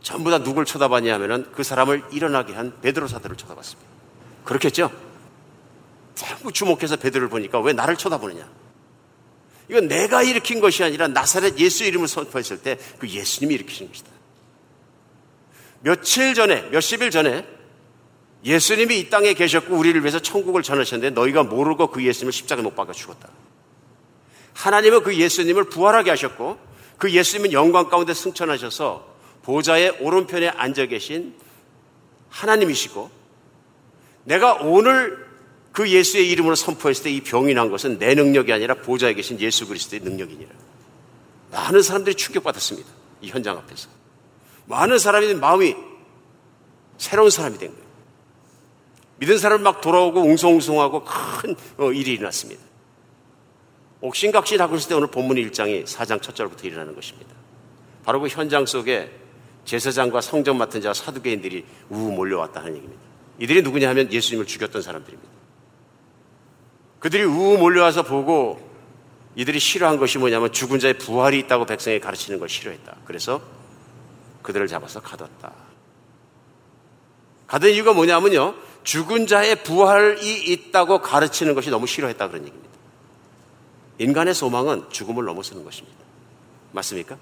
[0.00, 3.90] 전부 다 누굴 쳐다봤냐 하면은 그 사람을 일어나게 한 베드로 사도를 쳐다봤습니다.
[4.44, 4.92] 그렇겠죠?
[6.14, 8.48] 전부 주목해서 베드로를 보니까 왜 나를 쳐다보느냐?
[9.68, 14.10] 이건 내가 일으킨 것이 아니라 나사렛 예수 이름을 선포했을 때 그 예수님이 일으키신 것이다.
[15.80, 17.46] 며칠 전에, 몇십일 전에
[18.44, 22.92] 예수님이 이 땅에 계셨고 우리를 위해서 천국을 전하셨는데 너희가 모르고 그 예수님을 십자가에 못 박아
[22.92, 23.28] 죽었다.
[24.58, 26.58] 하나님은 그 예수님을 부활하게 하셨고
[26.98, 29.06] 그 예수님은 영광 가운데 승천하셔서
[29.42, 31.34] 보좌의 오른편에 앉아 계신
[32.28, 33.08] 하나님이시고
[34.24, 35.28] 내가 오늘
[35.70, 39.68] 그 예수의 이름으로 선포했을 때 이 병이 난 것은 내 능력이 아니라 보좌에 계신 예수
[39.68, 40.50] 그리스도의 능력이니라.
[41.52, 42.88] 많은 사람들이 충격받았습니다.
[43.22, 43.88] 이 현장 앞에서.
[44.66, 45.76] 많은 사람이 마음이
[46.98, 47.88] 새로운 사람이 된 거예요.
[49.18, 52.67] 믿은 사람 막 돌아오고 웅성웅성하고 큰 어, 일이 일어났습니다.
[54.00, 57.34] 옥신각신 하고 있을 때 오늘 본문 1장이 4장 첫 절부터 일어나는 것입니다.
[58.04, 59.10] 바로 그 현장 속에
[59.64, 63.02] 제사장과 성전 맡은 자와 사두개인들이 우우 몰려왔다는 얘기입니다.
[63.38, 65.30] 이들이 누구냐 하면 예수님을 죽였던 사람들입니다.
[67.00, 68.66] 그들이 우우 몰려와서 보고
[69.36, 72.96] 이들이 싫어한 것이 뭐냐면 죽은 자의 부활이 있다고 백성에 가르치는 걸 싫어했다.
[73.04, 73.40] 그래서
[74.42, 75.52] 그들을 잡아서 가뒀다.
[77.46, 78.54] 가던 이유가 뭐냐면요.
[78.84, 82.67] 죽은 자의 부활이 있다고 가르치는 것이 너무 싫어했다 그런 얘기입니다.
[83.98, 85.98] 인간의 소망은 죽음을 넘어서는 것입니다.
[86.72, 87.16] 맞습니까?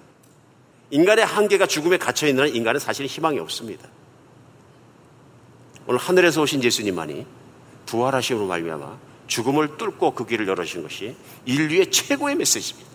[0.90, 3.88] 인간의 한계가 죽음에 갇혀 있는 인간은 사실 희망이 없습니다.
[5.86, 7.26] 오늘 하늘에서 오신 예수님만이
[7.86, 12.90] 부활하심으로 말미암아 죽음을 뚫고 그 길을 열어주신 것이 인류의 최고의 메시지입니다.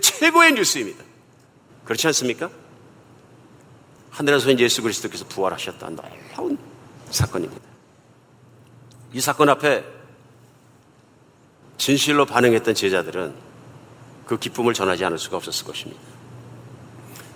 [0.00, 1.04] 최고의 뉴스입니다.
[1.84, 2.50] 그렇지 않습니까?
[4.10, 5.90] 하늘에서 온 예수 그리스도께서 부활하셨다.
[5.90, 6.58] 놀라운
[7.10, 7.62] 사건입니다.
[9.12, 9.97] 이 사건 앞에
[11.78, 13.34] 진실로 반응했던 제자들은
[14.26, 16.00] 그 기쁨을 전하지 않을 수가 없었을 것입니다.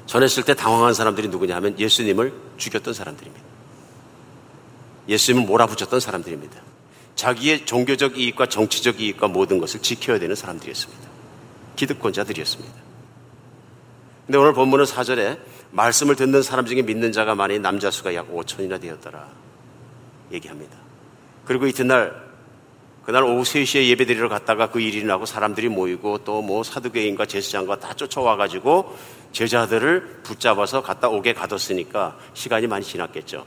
[0.06, 3.42] 전했을 때 당황한 사람들이 누구냐 하면 예수님을 죽였던 사람들입니다.
[5.08, 6.60] 예수님을 몰아붙였던 사람들입니다.
[7.14, 11.08] 자기의 종교적 이익과 정치적 이익과 모든 것을 지켜야 되는 사람들이었습니다.
[11.76, 12.74] 기득권자들이었습니다.
[14.26, 15.38] 근데 오늘 본문은 사절에
[15.70, 19.28] 말씀을 듣는 사람 중에 믿는 자가 많이 남자 수가 약 5천이나 되었더라.
[20.32, 20.76] 얘기합니다.
[21.44, 22.31] 그리고 이튿날
[23.04, 27.78] 그날 오후 3시에 예배 드리러 갔다가 그 일이 나고 사람들이 모이고 또 뭐 사두개인과 제사장과
[27.78, 28.96] 다 쫓아와가지고
[29.32, 33.44] 제자들을 붙잡아서 갔다 오게 가뒀으니까 시간이 많이 지났겠죠.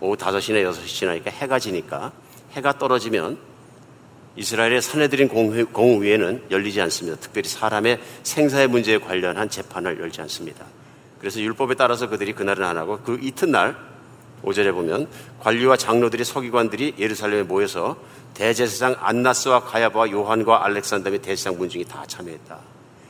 [0.00, 2.12] 오후 5시나 6시 지나니까 해가 지니까
[2.52, 3.38] 해가 떨어지면
[4.36, 7.18] 이스라엘의 사내들인 공의회는 열리지 않습니다.
[7.20, 10.64] 특별히 사람의 생사의 문제에 관련한 재판을 열지 않습니다.
[11.18, 13.76] 그래서 율법에 따라서 그들이 그날은 안 하고 그 이튿날
[14.42, 15.06] 오절에 보면
[15.40, 17.96] 관리와 장로들이 서기관들이 예루살렘에 모여서
[18.34, 22.58] 대제사장 안나스와 가야바와 요한과 알렉산더 및 대제사장 문중이 다 참여했다.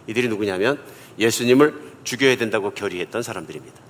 [0.07, 0.81] 이들이 누구냐면
[1.19, 3.81] 예수님을 죽여야 된다고 결의했던 사람들입니다.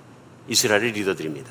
[0.47, 1.49] 이스라엘의 리더들입니다.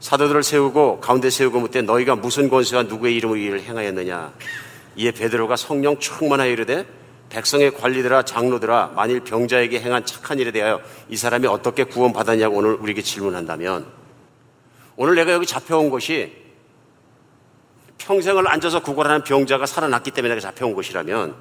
[0.00, 4.32] 사도들을 세우고 가운데 세우고 묻되 너희가 무슨 권세와 누구의 이름으로 일을 행하였느냐
[4.96, 6.86] 이에 베드로가 성령 충만하여 이르되
[7.30, 13.00] 백성의 관리들아 장로들아 만일 병자에게 행한 착한 일에 대하여 이 사람이 어떻게 구원받았냐고 오늘 우리에게
[13.00, 13.86] 질문한다면
[14.96, 16.41] 오늘 내가 여기 잡혀온 것이
[18.04, 21.34] 평생을 앉아서 구걸하는 병자가 살아났기 때문에 잡혀온 것이라면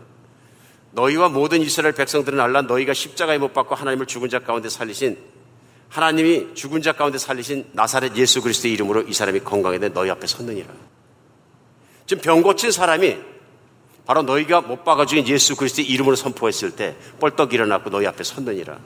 [0.91, 5.17] 너희와 모든 이스라엘 백성들은 알라 너희가 십자가에 못 박고 하나님을 죽은 자 가운데 살리신
[5.89, 10.69] 하나님이 죽은 자 가운데 살리신 나사렛 예수 그리스도의 이름으로 이 사람이 건강해되 너희 앞에 섰느니라.
[12.05, 13.17] 지금 병 고친 사람이
[14.05, 18.79] 바로 너희가 못 박아 죽인 예수 그리스도의 이름으로 선포했을 때 뻘떡 일어났고 너희 앞에 섰느니라.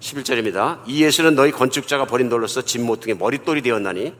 [0.00, 0.80] 11절입니다.
[0.86, 4.14] 이 예수는 너희 건축자가 버린 돌로서 집 모퉁이 머릿돌이 되었나니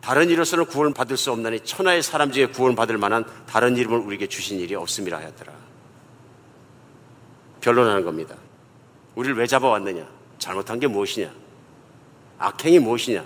[0.00, 4.26] 다른 이로서는 구원을 받을 수 없나니 천하의 사람 중에 구원을 받을 만한 다른 이름을 우리에게
[4.26, 5.52] 주신 일이 없음이라 하였더라.
[7.60, 8.36] 변론하는 겁니다.
[9.14, 10.06] 우리를 왜 잡아왔느냐?
[10.38, 11.30] 잘못한 게 무엇이냐?
[12.38, 13.24] 악행이 무엇이냐?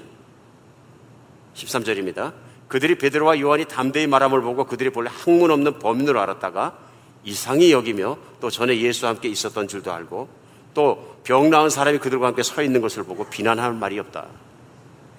[1.55, 2.33] 13절입니다.
[2.67, 6.77] 그들이 베드로와 요한이 담대히 말함을 보고 그들이 본래 학문 없는 범인으로 알았다가
[7.23, 10.29] 이상히 여기며 또 전에 예수와 함께 있었던 줄도 알고
[10.75, 14.27] 또 병 나은 사람이 그들과 함께 서 있는 것을 보고 비난할 말이 없다.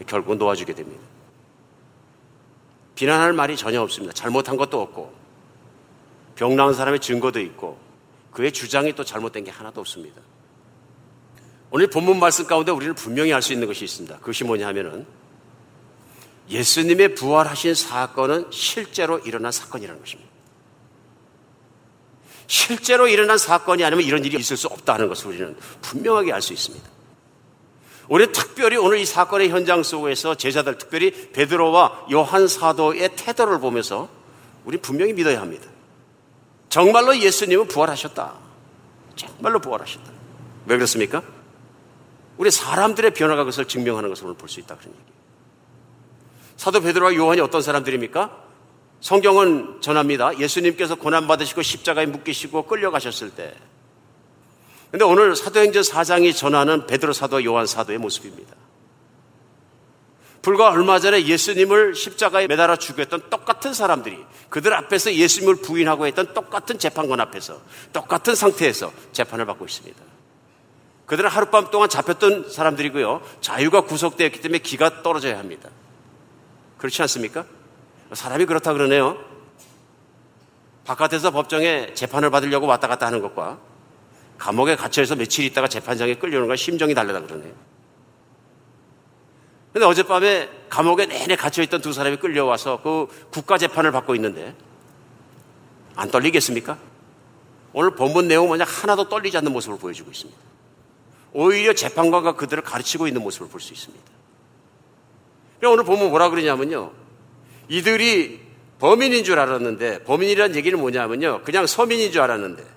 [0.05, 1.01] 결국 놓아주게 됩니다.
[2.95, 4.13] 비난할 말이 전혀 없습니다.
[4.13, 5.13] 잘못한 것도 없고
[6.35, 7.77] 병 나은 사람의 증거도 있고
[8.31, 10.21] 그의 주장이 또 잘못된 게 하나도 없습니다.
[11.71, 14.17] 오늘 본문 말씀 가운데 우리는 분명히 알 수 있는 것이 있습니다.
[14.19, 15.05] 그것이 뭐냐 하면은
[16.49, 20.29] 예수님의 부활하신 사건은 실제로 일어난 사건이라는 것입니다.
[22.47, 26.94] 실제로 일어난 사건이 아니면 이런 일이 있을 수 없다는 것을 우리는 분명하게 알 수 있습니다.
[28.07, 34.09] 우리 특별히 오늘 이 사건의 현장 속에서 제자들, 특별히 베드로와 요한 사도의 태도를 보면서
[34.63, 35.67] 우리 분명히 믿어야 합니다.
[36.69, 38.33] 정말로 예수님은 부활하셨다.
[39.15, 40.11] 정말로 부활하셨다.
[40.67, 41.23] 왜 그렇습니까?
[42.37, 44.75] 우리 사람들의 변화가 그것을 증명하는 것을 오늘 볼 수 있다.
[44.75, 45.03] 그런 얘기.
[46.57, 48.43] 사도 베드로와 요한이 어떤 사람들입니까?
[49.01, 50.37] 성경은 전합니다.
[50.39, 53.55] 예수님께서 고난 받으시고 십자가에 묶이시고 끌려가셨을 때.
[54.95, 58.55] 근데 오늘 사도행전 4장이 전하는 베드로 사도와 요한 사도의 모습입니다.
[60.41, 64.17] 불과 얼마 전에 예수님을 십자가에 매달아 죽였던 똑같은 사람들이
[64.47, 67.59] 그들 앞에서 예수님을 부인하고 했던 똑같은 재판관 앞에서
[67.91, 70.01] 똑같은 상태에서 재판을 받고 있습니다.
[71.07, 73.21] 그들은 하룻밤 동안 잡혔던 사람들이고요.
[73.41, 75.71] 자유가 구속되었기 때문에 기가 떨어져야 합니다.
[76.77, 77.43] 그렇지 않습니까?
[78.13, 79.17] 사람이 그렇다 그러네요.
[80.85, 83.74] 바깥에서 법정에 재판을 받으려고 왔다 갔다 하는 것과
[84.37, 87.53] 감옥에 갇혀서 며칠 있다가 재판장에 끌려오는 건 심정이 다르다 그러네요.
[89.73, 94.55] 근데 어젯밤에 감옥에 내내 갇혀있던 두 사람이 끌려와서 그 국가 재판을 받고 있는데
[95.95, 96.77] 안 떨리겠습니까?
[97.73, 100.39] 오늘 본문 내용 만약 하나도 떨리지 않는 모습을 보여주고 있습니다.
[101.33, 104.03] 오히려 재판관과 그들을 가르치고 있는 모습을 볼 수 있습니다.
[105.67, 106.91] 오늘 보면 뭐라 그러냐면요.
[107.67, 108.39] 이들이
[108.79, 111.41] 범인인 줄 알았는데 범인이란 얘기는 뭐냐면요.
[111.43, 112.74] 그냥 서민인 줄 알았는데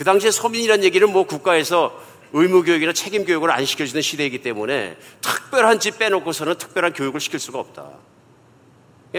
[0.00, 6.56] 그 당시에 서민이란 얘기는 뭐 국가에서 의무교육이나 책임교육을 안 시켜주는 시대이기 때문에 특별한 집 빼놓고서는
[6.56, 7.98] 특별한 교육을 시킬 수가 없다.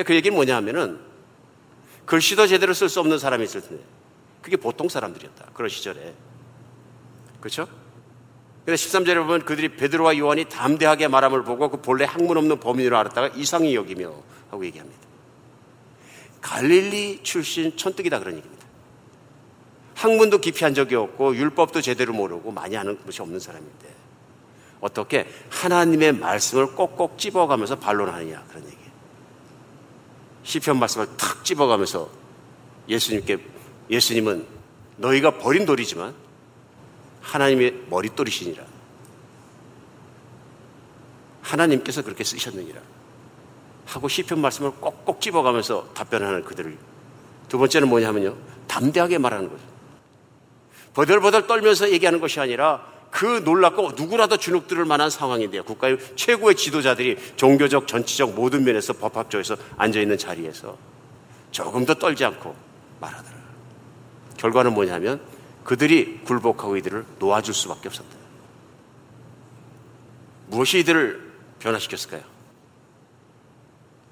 [0.03, 0.99] 그 얘기는 뭐냐 하면은
[2.05, 3.83] 글씨도 제대로 쓸 수 없는 사람이 있을 텐데
[4.41, 5.51] 그게 보통 사람들이었다.
[5.53, 6.15] 그런 시절에.
[7.39, 7.67] 그렇죠?
[8.65, 13.35] 근데 13절에 보면 그들이 베드로와 요한이 담대하게 말함을 보고 그 본래 학문 없는 범인으로 알았다가
[13.35, 14.15] 이상히 여기며
[14.49, 14.99] 하고 얘기합니다.
[16.41, 18.50] 갈릴리 출신 천뜩이다 그런 얘기입니다.
[19.95, 24.01] 학문도 깊이 한 적이 없고 율법도 제대로 모르고 많이 하는 것이 없는 사람인데
[24.79, 28.77] 어떻게 하나님의 말씀을 꼭꼭 집어가면서 반론하느냐 그런 얘기.
[30.43, 32.09] 시편 말씀을 탁 집어가면서
[32.89, 33.37] 예수님께
[33.89, 34.45] 예수님은
[34.97, 36.15] 너희가 버린 돌이지만
[37.21, 38.65] 하나님의 머릿돌이시니라.
[41.41, 42.81] 하나님께서 그렇게 쓰셨느니라.
[43.85, 46.77] 하고 시편 말씀을 꼭꼭 집어가면서 답변하는 그들을
[47.49, 48.35] 두 번째는 뭐냐면요.
[48.67, 49.70] 담대하게 말하는 거죠.
[50.93, 55.63] 버들버들 떨면서 얘기하는 것이 아니라 그 놀랍고 누구라도 주눅들을 만한 상황인데요.
[55.63, 60.77] 국가의 최고의 지도자들이 종교적, 정치적 모든 면에서 법학적에서 앉아있는 자리에서
[61.51, 62.55] 조금 더 떨지 않고
[62.99, 63.35] 말하더라.
[64.37, 65.21] 결과는 뭐냐면
[65.63, 68.09] 그들이 굴복하고 이들을 놓아줄 수밖에 없었다.
[70.47, 72.23] 무엇이 이들을 변화시켰을까요?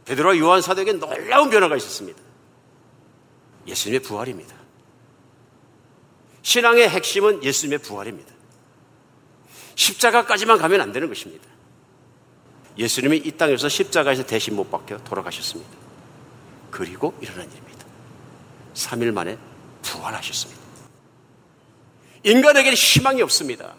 [0.05, 2.19] 베드로와 요한 사도에게 놀라운 변화가 있었습니다.
[3.67, 4.58] 예수님의 부활입니다.
[6.49, 8.33] 신앙의 핵심은 예수님의 부활입니다.
[9.75, 11.47] 십자가까지만 가면 안 되는 것입니다.
[12.75, 15.69] 예수님이 이 땅에서 십자가에서 대신 못 박혀 돌아가셨습니다.
[16.71, 17.85] 그리고 일어난 일입니다.
[18.73, 19.37] 3일 만에
[19.83, 20.59] 부활하셨습니다.
[22.23, 23.75] 인간에게는 희망이 없습니다.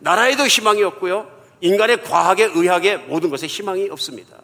[0.00, 1.30] 나라에도 희망이 없고요.
[1.60, 4.38] 인간의 과학에, 의학에 모든 것에 희망이 없습니다.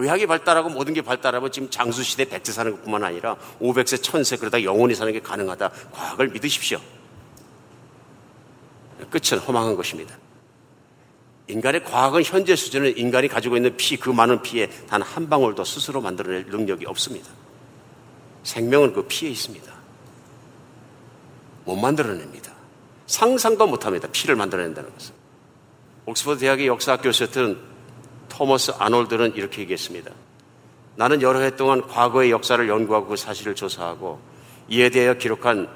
[0.00, 4.94] 의학이 발달하고 모든 게 발달하면 지금 장수시대 100세 사는 것뿐만 아니라 500세, 1000세 그러다 영원히
[4.94, 5.70] 사는 게 가능하다.
[5.92, 6.80] 과학을 믿으십시오.
[9.10, 10.16] 끝은 허망한 것입니다.
[11.48, 16.00] 인간의 과학은 현재 수준은 인간이 가지고 있는 피, 그 많은 피에 단 한 방울도 스스로
[16.00, 17.28] 만들어낼 능력이 없습니다.
[18.44, 19.72] 생명은 그 피에 있습니다.
[21.64, 22.52] 못 만들어냅니다.
[23.06, 24.06] 상상도 못합니다.
[24.12, 25.14] 피를 만들어낸다는 것은.
[26.06, 27.67] 옥스퍼드 대학의 역사학 교수였던
[28.38, 30.12] 토머스 아놀드는 이렇게 얘기했습니다.
[30.94, 34.20] 나는 여러 해 동안 과거의 역사를 연구하고 그 사실을 조사하고
[34.68, 35.68] 이에 대하여 기록한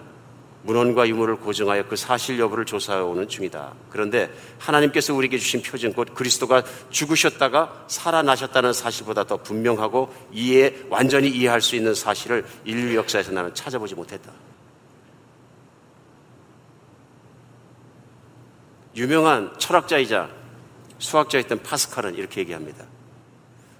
[0.63, 3.73] 문헌과 유물을 고정하여 그 사실 여부를 조사해 오는 중이다.
[3.91, 11.61] 그런데 하나님께서 우리에게 주신 표준 곧 그리스도가 죽으셨다가 살아나셨다는 사실보다 더 분명하고 이해 완전히 이해할
[11.61, 14.31] 수 있는 사실을 인류 역사에서 나는 찾아보지 못했다.
[18.95, 20.42] 유명한 철학자이자
[21.03, 22.87] 수학자였던 파스칼은 이렇게 얘기합니다.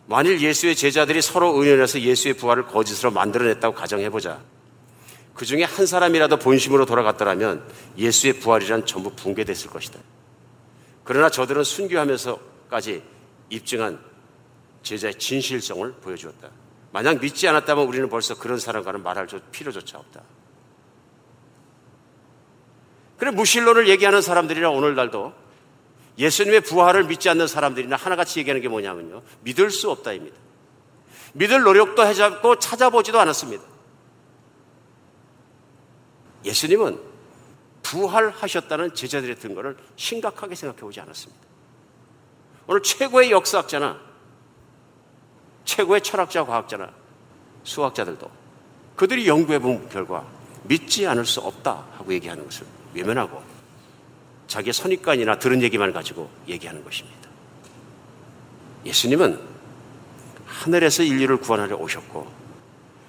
[0.07, 4.41] 만일 예수의 제자들이 서로 의논해서 예수의 부활을 거짓으로 만들어냈다고 가정해보자.
[5.33, 7.67] 그 중에 한 사람이라도 본심으로 돌아갔더라면
[7.97, 10.01] 예수의 부활이란 전부 붕괴됐을 것이다.
[11.05, 13.03] 그러나 저들은 순교하면서까지
[13.51, 14.01] 입증한
[14.83, 16.51] 제자의 진실성을 보여주었다.
[16.91, 20.23] 만약 믿지 않았다면 우리는 벌써 그런 사람과는 말할 필요조차 없다.
[23.17, 25.42] 그래 무신론을 얘기하는 사람들이라 오늘날도
[26.19, 29.23] 예수님의 부활을 믿지 않는 사람들이나 하나같이 얘기하는 게 뭐냐면요.
[29.41, 30.37] 믿을 수 없다입니다.
[31.35, 33.65] 믿을 노력도 해잡고 찾아보지도 않았습니다.
[36.45, 37.01] 예수님은
[37.83, 41.43] 부활하셨다는 제자들의 증거를 심각하게 생각해 보지 않았습니다.
[42.67, 44.01] 오늘 최고의 역사학자나
[45.65, 46.93] 최고의 철학자, 과학자나
[47.65, 48.31] 수학자들도
[48.97, 50.27] 그들이 연구해 본 결과
[50.65, 53.43] 믿지 않을 수 없다 하고 얘기하는 것을 외면하고
[54.53, 57.19] 자기의 선입관이나 들은 얘기만 가지고 얘기하는 것입니다.
[58.85, 59.41] 예수님은
[60.45, 62.31] 하늘에서 인류를 구원하려 오셨고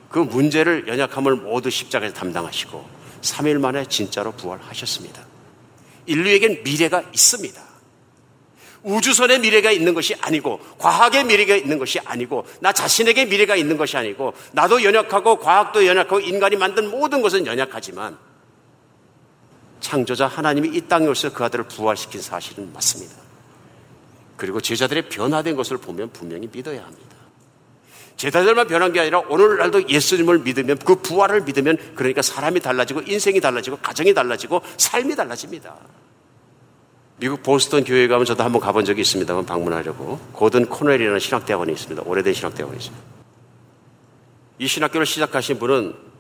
[0.08, 2.88] 그 문제를 연약함을 모두 십자가에서 담당하시고
[3.22, 5.22] 3일 만에 진짜로 부활하셨습니다.
[6.06, 7.62] 인류에겐 미래가 있습니다.
[8.84, 13.98] 우주선의 미래가 있는 것이 아니고 과학의 미래가 있는 것이 아니고 나 자신에게 미래가 있는 것이
[13.98, 18.18] 아니고 나도 연약하고 과학도 연약하고 인간이 만든 모든 것은 연약하지만
[19.84, 23.14] 창조자 하나님이 이 땅에 오셔서 그 아들을 부활시킨 사실은 맞습니다.
[24.38, 27.16] 그리고 제자들의 변화된 것을 보면 분명히 믿어야 합니다.
[28.16, 33.78] 제자들만 변한 게 아니라 오늘날도 예수님을 믿으면 그 부활을 믿으면 그러니까 사람이 달라지고 인생이 달라지고
[33.82, 35.76] 가정이 달라지고 삶이 달라집니다.
[37.18, 42.04] 미국 보스턴 교회 가면 저도 한번 가본 적이 있습니다만 방문하려고 고든 코넬이라는 신학대학원이 있습니다.
[42.06, 43.06] 오래된 신학대학원이 있습니다.
[44.60, 46.13] 이 신학교를 시작하신 분은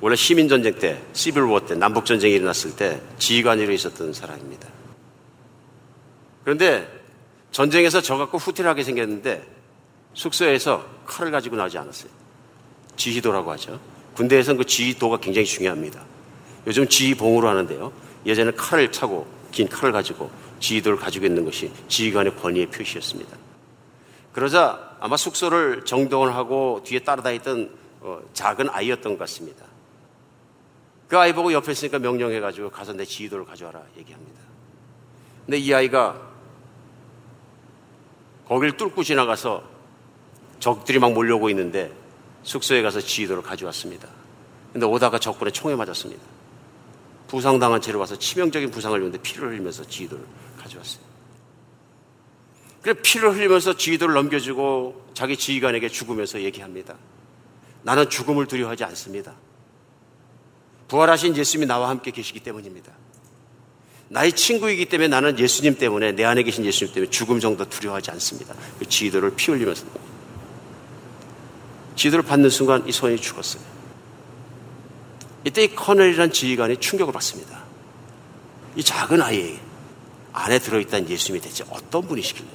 [0.00, 4.68] 원래 시민전쟁 때, 시빌워 때, 남북전쟁이 일어났을 때 지휘관으로 있었던 사람입니다.
[6.44, 6.86] 그런데
[7.50, 9.42] 전쟁에서 저 갖고 후퇴를 하게 생겼는데
[10.12, 12.10] 숙소에서 칼을 가지고 나오지 않았어요.
[12.96, 13.80] 지휘도라고 하죠.
[14.14, 16.02] 군대에서는 그 지휘도가 굉장히 중요합니다.
[16.66, 17.92] 요즘 지휘봉으로 하는데요.
[18.24, 20.30] 예전에 칼을 차고 긴 칼을 가지고
[20.60, 23.36] 지휘도를 가지고 있는 것이 지휘관의 권위의 표시였습니다.
[24.32, 27.70] 그러자 아마 숙소를 정동을 하고 뒤에 따라다니던
[28.00, 29.64] 어, 작은 아이였던 것 같습니다.
[31.08, 34.40] 그 아이 보고 옆에 있으니까 명령해가지고 가서 내 지휘도를 가져와라 얘기합니다.
[35.44, 36.20] 근데 이 아이가
[38.48, 39.62] 거길 뚫고 지나가서
[40.58, 41.92] 적들이 막 몰려오고 있는데
[42.42, 44.08] 숙소에 가서 지휘도를 가져왔습니다.
[44.72, 46.22] 근데 오다가 적군에 총에 맞았습니다.
[47.28, 50.24] 부상당한 채로 와서 치명적인 부상을 입는데 피를 흘리면서 지휘도를
[50.58, 51.04] 가져왔어요.
[52.82, 56.94] 그래 피를 흘리면서 지휘도를 넘겨주고 자기 지휘관에게 죽으면서 얘기합니다.
[57.82, 59.34] 나는 죽음을 두려워하지 않습니다.
[60.88, 62.92] 부활하신 예수님이 나와 함께 계시기 때문입니다.
[64.08, 68.54] 나의 친구이기 때문에 나는 예수님 때문에 내 안에 계신 예수님 때문에 죽음 정도 두려워하지 않습니다.
[68.78, 69.84] 그 지도를 피 흘리면서
[71.96, 73.62] 지도를 받는 순간 이 소년이 죽었어요.
[75.44, 77.64] 이때 이 커넬이라는 지휘관이 충격을 받습니다.
[78.76, 79.58] 이 작은 아이
[80.32, 82.48] 안에 들어있다는 예수님이 대체 어떤 분이시길래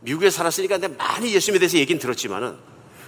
[0.00, 2.56] 미국에 살았으니까 근데 많이 예수님에 대해서 얘기는 들었지만은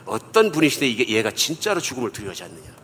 [0.05, 2.81] 어떤 분이신데 이게 얘가 진짜로 죽음을 두려워하지 않느냐.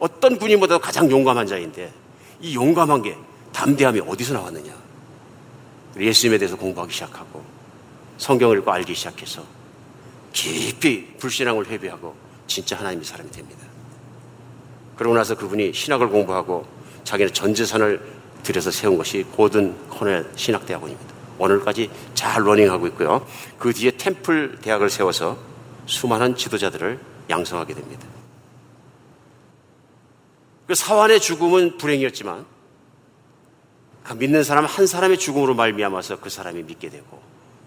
[0.00, 1.92] 어떤 군인보다도 가장 용감한 자인데
[2.40, 3.16] 이 용감한 게
[3.52, 4.72] 담대함이 어디서 나왔느냐.
[5.98, 7.44] 예수님에 대해서 공부하기 시작하고
[8.18, 9.44] 성경을 읽고 알기 시작해서
[10.32, 12.14] 깊이 불신앙을 회비하고
[12.46, 13.60] 진짜 하나님의 사람이 됩니다.
[14.96, 16.66] 그러고 나서 그분이 신학을 공부하고
[17.04, 18.00] 자기는 전 재산을
[18.42, 21.14] 들여서 세운 것이 고든 코넬 신학대학원입니다.
[21.38, 23.26] 오늘까지 잘 러닝하고 있고요.
[23.58, 25.38] 그 뒤에 템플 대학을 세워서
[25.86, 28.06] 수많은 지도자들을 양성하게 됩니다.
[30.70, 32.46] 그 사환의 죽음은 불행이었지만
[34.04, 37.20] 그 믿는 사람 한 사람의 죽음으로 말미암아서 그 사람이 믿게 되고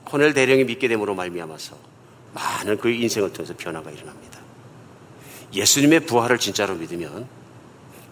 [0.06, 1.76] 코넬 대령이 믿게 됨으로 말미암아서
[2.34, 4.40] 많은 그의 인생을 통해서 변화가 일어납니다.
[5.52, 7.28] 예수님의 부활을 진짜로 믿으면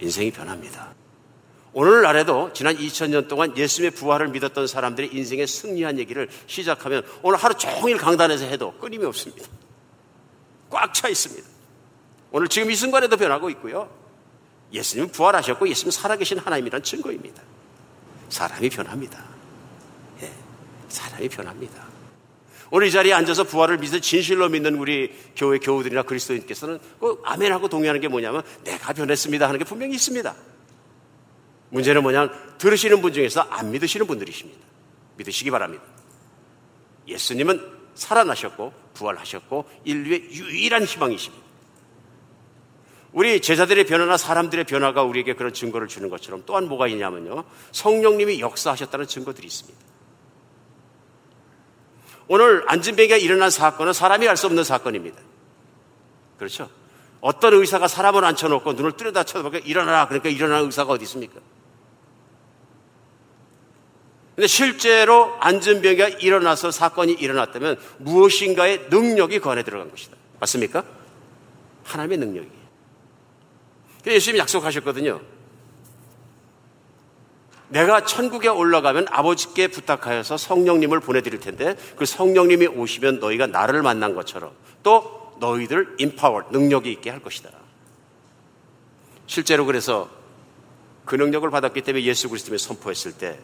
[0.02, 0.94] 인생이 변합니다.
[1.72, 7.96] 오늘날에도 지난 2000년 동안 예수님의 부활을 믿었던 사람들의 인생의 승리한 얘기를 시작하면 오늘 하루 종일
[7.96, 9.48] 강단에서 해도 끊임이 없습니다.
[10.70, 11.48] 꽉 차 있습니다.
[12.34, 14.01] 오늘 지금 이 순간에도 변하고 있고요.
[14.74, 17.42] 예수님은 부활하셨고 예수님은 살아계신 하나님이란 증거입니다.
[18.30, 19.24] 사람이 변합니다.
[20.22, 20.32] 예,
[20.90, 21.92] 사람이 변합니다.
[22.74, 28.00] 오늘 이 자리에 앉아서 부활을 믿어 진실로 믿는 우리 교회 교우들이나 그리스도인께서는 그 아멘하고 동의하는
[28.00, 30.34] 게 뭐냐면 내가 변했습니다 하는 게 분명히 있습니다.
[31.70, 34.60] 문제는 뭐냐 들으시는 분 중에서 안 믿으시는 분들이십니다.
[35.18, 35.84] 믿으시기 바랍니다.
[37.08, 37.62] 예수님은
[37.96, 41.41] 살아나셨고 부활하셨고 인류의 유일한 희망이십니다.
[43.14, 47.44] 우리 제자들의 변화나 사람들의 변화가 우리에게 그런 증거를 주는 것처럼 또한 뭐가 있냐면요.
[47.72, 49.80] 성령님이 역사하셨다는 증거들이 있습니다.
[52.28, 55.18] 오늘 안진뱅이가 일어난 사건은 사람이 알 수 없는 사건입니다.
[56.38, 56.70] 그렇죠?
[57.20, 60.08] 어떤 의사가 사람을 앉혀놓고 눈을 뚫어다 쳐다보고 일어나라.
[60.08, 61.40] 그러니까 일어나는 의사가 어디 있습니까?
[64.36, 70.16] 근데 실제로 안전병이가 일어나서 사건이 일어났다면 무엇인가의 능력이 그 안에 들어간 것이다.
[70.40, 70.86] 맞습니까?
[71.84, 72.61] 하나님의 능력이.
[74.06, 75.22] 예수님이 약속하셨거든요.
[77.70, 84.52] 내가 천국에 올라가면 아버지께 부탁하여서 성령님을 보내드릴 텐데 그 성령님이 오시면 너희가 나를 만난 것처럼
[84.84, 87.50] 또 너희들 인파워 능력이 있게 할 것이다.
[89.26, 90.10] 실제로 그래서
[91.06, 93.40] 그 능력을 받았기 때문에 예수 그리스도에 선포했을 때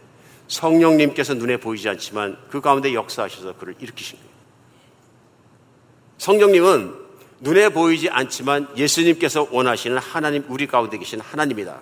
[0.47, 4.31] 성령님께서 눈에 보이지 않지만 그 가운데 역사하셔서 그를 일으키신 거예요.
[6.17, 7.06] 성령님은
[7.39, 11.81] 눈에 보이지 않지만 예수님께서 원하시는 하나님, 우리 가운데 계신 하나님이다.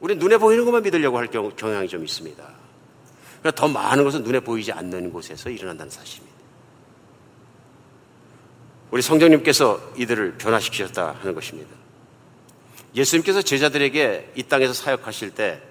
[0.00, 2.42] 우리 눈에 보이는 것만 믿으려고 할 경향이 좀 있습니다.
[3.40, 6.38] 그러나 더 많은 것은 눈에 보이지 않는 곳에서 일어난다는 사실입니다.
[8.90, 11.70] 우리 성령님께서 이들을 변화시키셨다 하는 것입니다.
[12.94, 15.62] 예수님께서 제자들에게 이 땅에서 사역하실 때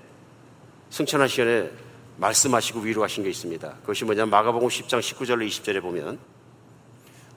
[0.90, 1.70] 승천하 시간에
[2.18, 3.78] 말씀하시고 위로하신 게 있습니다.
[3.82, 6.18] 그것이 뭐냐면 마가복음 10장 19절로 20절에 보면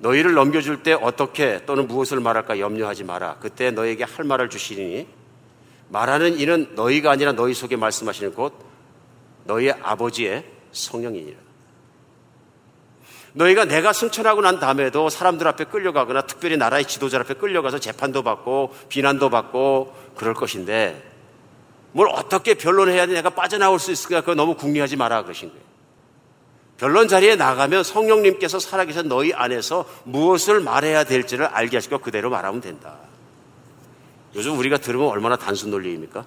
[0.02, 3.36] 너희를 넘겨줄 때 어떻게 또는 무엇을 말할까 염려하지 마라.
[3.40, 5.06] 그때 너에게 할 말을 주시니
[5.90, 8.52] 말하는 이는 너희가 아니라 너희 속에 말씀하시는 곧
[9.44, 11.38] 너희의 아버지의 성령이니라.
[13.34, 18.74] 너희가 내가 승천하고 난 다음에도 사람들 앞에 끌려가거나 특별히 나라의 지도자 앞에 끌려가서 재판도 받고
[18.88, 21.00] 비난도 받고 그럴 것인데
[21.92, 25.71] 뭘 어떻게 변론해야 돼 내가 빠져나올 수 있을까 그거 너무 궁리하지 마라 그러신 거예요.
[26.82, 32.98] 변론 자리에 나가면 성령님께서 살아계신 너희 안에서 무엇을 말해야 될지를 알게 하시고 그대로 말하면 된다.
[34.34, 36.26] 요즘 우리가 들으면 얼마나 단순 논리입니까?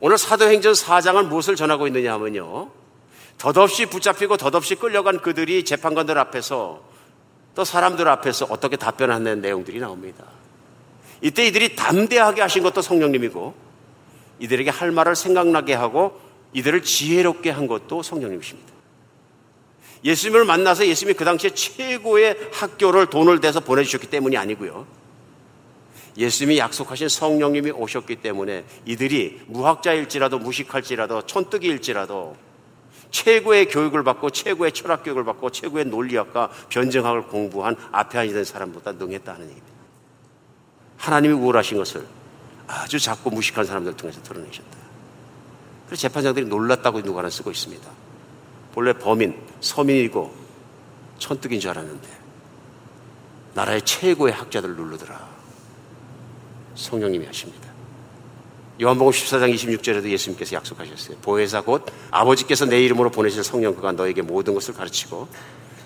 [0.00, 2.72] 오늘 사도행전 4장은 무엇을 전하고 있느냐 하면요.
[3.38, 6.82] 덧없이 붙잡히고 덧없이 끌려간 그들이 재판관들 앞에서
[7.54, 10.24] 또 사람들 앞에서 어떻게 답변하는 내용들이 나옵니다.
[11.20, 13.54] 이때 이들이 담대하게 하신 것도 성령님이고
[14.40, 16.20] 이들에게 할 말을 생각나게 하고
[16.54, 18.75] 이들을 지혜롭게 한 것도 성령님이십니다.
[20.06, 24.86] 예수님을 만나서 예수님이 그 당시에 최고의 학교를 돈을 대서 보내주셨기 때문이 아니고요.
[26.16, 32.36] 예수님이 약속하신 성령님이 오셨기 때문에 이들이 무학자일지라도 무식할지라도 촌뜨기일지라도
[33.10, 39.42] 최고의 교육을 받고 최고의 철학 교육을 받고 최고의 논리학과 변증학을 공부한 앞에 앉은 사람보다 능했다는
[39.42, 39.76] 얘기입니다.
[40.98, 42.06] 하나님이 우월하신 것을
[42.68, 44.78] 아주 작고 무식한 사람들 통해서 드러내셨다.
[45.86, 48.05] 그래서 재판장들이 놀랐다고 누가는 쓰고 있습니다.
[48.76, 50.34] 본래 범인, 서민이고
[51.16, 52.08] 천뚝인 줄 알았는데
[53.54, 55.26] 나라의 최고의 학자들을 누르더라.
[56.74, 57.70] 성령님이 하십니다.
[58.82, 61.16] 요한복음 14장 26절에도 예수님께서 약속하셨어요.
[61.22, 65.26] 보혜사 곧 아버지께서 내 이름으로 보내실 성령 그가 너에게 모든 것을 가르치고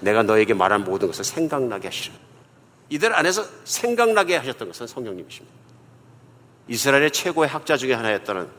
[0.00, 2.16] 내가 너에게 말한 모든 것을 생각나게 하시라.
[2.88, 5.56] 이들 안에서 생각나게 하셨던 것은 성령님이십니다.
[6.66, 8.50] 이스라엘의 최고의 학자 중에 하나였던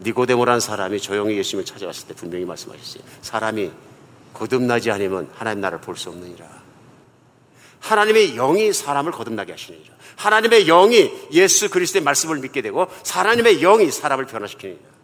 [0.00, 3.02] 니고데모라는 사람이 조용히 예수님을 찾아왔을 때 분명히 말씀하셨어요.
[3.22, 3.70] 사람이
[4.34, 6.64] 거듭나지 않으면 하나님 나라를 볼 수 없느니라.
[7.80, 9.94] 하나님의 영이 사람을 거듭나게 하시느니라.
[10.16, 14.94] 하나님의 영이 예수 그리스도의 말씀을 믿게 되고 하나님의 영이 사람을 변화시키느니라.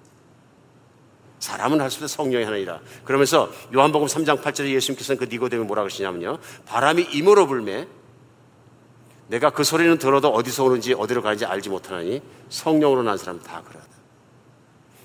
[1.39, 2.81] 사람은 할 수 없어 성령이 하나니라.
[3.05, 6.39] 그러면서 요한복음 3장 8절에 예수님께서는 그 니고데모 뭐라고 하시냐면요.
[6.67, 7.87] 바람이 임으로 불매
[9.29, 13.87] 내가 그 소리는 들어도 어디서 오는지 어디로 가는지 알지 못하나니 성령으로 난 사람 다 그러다.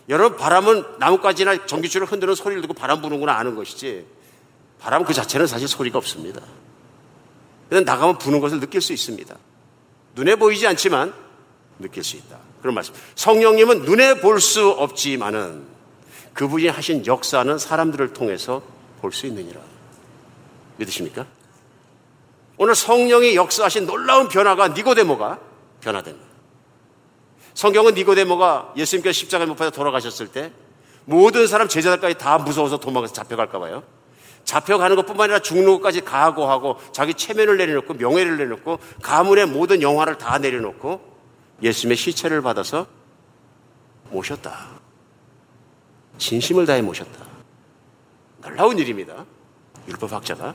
[0.10, 4.06] 여러분 바람은 나뭇가지나 전기줄을 흔드는 소리를 듣고 바람 부는구나 아는 것이지
[4.80, 6.42] 바람 그 자체는 사실 소리가 없습니다.
[7.70, 9.36] 그냥 나가면 부는 것을 느낄 수 있습니다.
[10.16, 11.14] 눈에 보이지 않지만
[11.80, 12.38] 느낄 수 있다.
[12.62, 12.94] 그런 말씀.
[13.16, 15.66] 성령님은 눈에 볼 수 없지만은
[16.34, 18.62] 그분이 하신 역사는 사람들을 통해서
[19.02, 19.60] 볼 수 있느니라.
[20.78, 21.26] 믿으십니까?
[22.58, 25.40] 오늘 성령이 역사하신 놀라운 변화가 니고데모가
[25.82, 26.26] 변화됩니다.
[27.56, 30.52] 성경은 니고데모가 예수님께서 십자가에 못 박혀 돌아가셨을 때
[31.06, 33.84] 모든 사람 제자들까지 다 무서워서 도망가서 잡혀갈까 봐요.
[34.44, 40.38] 잡혀가는 것뿐만 아니라 죽는 것까지 각오하고 자기 체면을 내려놓고 명예를 내려놓고 가문의 모든 영화를 다
[40.38, 41.16] 내려놓고
[41.64, 42.86] 예수님의 시체를 받아서
[44.12, 44.68] 모셨다.
[46.18, 47.26] 진심을 다해 모셨다.
[48.42, 49.26] 놀라운 일입니다.
[49.88, 50.54] 율법학자가.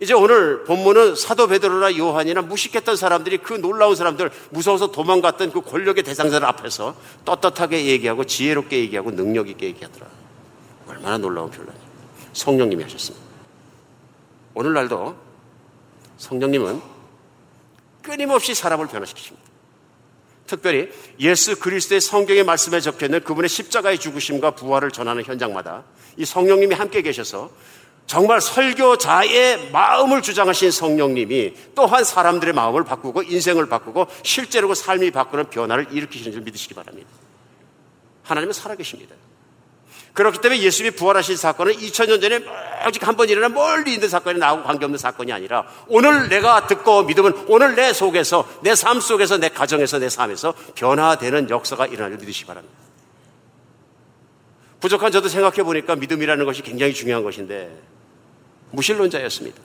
[0.00, 6.02] 이제 오늘 본문은 사도 베드로나 요한이나 무식했던 사람들이 그 놀라운 사람들 무서워서 도망갔던 그 권력의
[6.02, 10.06] 대상자들 앞에서 떳떳하게 얘기하고 지혜롭게 얘기하고 능력 있게 얘기하더라.
[10.88, 11.78] 얼마나 놀라운 표현이에요.
[12.32, 13.24] 성령님이 하셨습니다.
[14.54, 15.16] 오늘날도
[16.18, 16.80] 성령님은
[18.02, 19.44] 끊임없이 사람을 변화시키십니다.
[20.46, 20.90] 특별히
[21.20, 25.84] 예수 그리스도의 성경의 말씀에 적혀 있는 그분의 십자가의 죽으심과 부활을 전하는 현장마다
[26.16, 27.50] 이 성령님이 함께 계셔서
[28.06, 35.48] 정말 설교자의 마음을 주장하신 성령님이 또한 사람들의 마음을 바꾸고 인생을 바꾸고 실제로 그 삶이 바꾸는
[35.50, 37.08] 변화를 일으키시는 줄 믿으시기 바랍니다.
[38.24, 39.14] 하나님은 살아계십니다.
[40.12, 42.40] 그렇기 때문에 예수님이 부활하신 사건은 2000년 전에
[42.86, 47.46] 오직 한 번 일어난 멀리 있는 사건이 나하고 관계없는 사건이 아니라 오늘 내가 듣고 믿으면
[47.48, 52.76] 오늘 내 속에서 내 삶 속에서 내 가정에서 내 삶에서 변화되는 역사가 일어나를 믿으시기 바랍니다.
[54.80, 57.74] 부족한 저도 생각해 보니까 믿음이라는 것이 굉장히 중요한 것인데
[58.74, 59.60] 무신론자였습니다.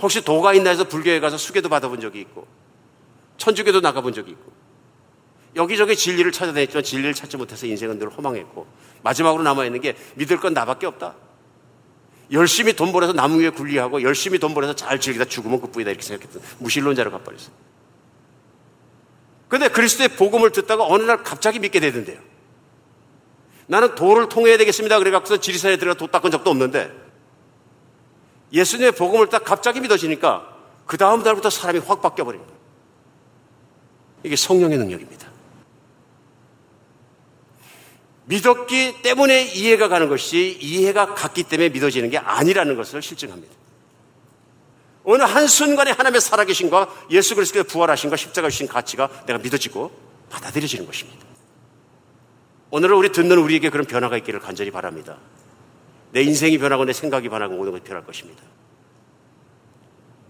[0.00, 2.46] 혹시 도가 있나 해서 불교에 가서 수계도 받아본 적이 있고
[3.36, 4.52] 천주교도 나가본 적이 있고
[5.56, 8.66] 여기저기 진리를 찾아다녔지만 진리를 찾지 못해서 인생은 늘 허망했고
[9.02, 11.14] 마지막으로 남아있는 게 믿을 건 나밖에 없다.
[12.30, 16.42] 열심히 돈 벌어서 나무 위에 굴리하고 열심히 돈 벌어서 잘 즐기다 죽으면 그뿐이다 이렇게 생각했던
[16.58, 17.50] 무신론자로 가버렸어요.
[19.48, 22.20] 근데 그리스도의 복음을 듣다가 어느 날 갑자기 믿게 되던데요.
[23.68, 24.98] 나는 도를 통해야 되겠습니다.
[24.98, 26.90] 그래갖고서 지리산에 들어가 도 닦은 적도 없는데
[28.52, 30.56] 예수님의 복음을 딱 갑자기 믿어지니까
[30.86, 32.52] 그 다음 달부터 사람이 확 바뀌어버립니다.
[34.24, 35.28] 이게 성령의 능력입니다.
[38.24, 43.54] 믿었기 때문에 이해가 가는 것이 이해가 갔기 때문에 믿어지는 게 아니라는 것을 실증합니다.
[45.04, 49.90] 어느 한순간에 하나님의 살아계신과 예수 그리스도의 부활하신과 십자가 주신 가치가 내가 믿어지고
[50.30, 51.26] 받아들여지는 것입니다.
[52.70, 55.16] 오늘은 우리 듣는 우리에게 그런 변화가 있기를 간절히 바랍니다.
[56.12, 58.42] 내 인생이 변하고 내 생각이 변하고 모든 것이 변할 것입니다.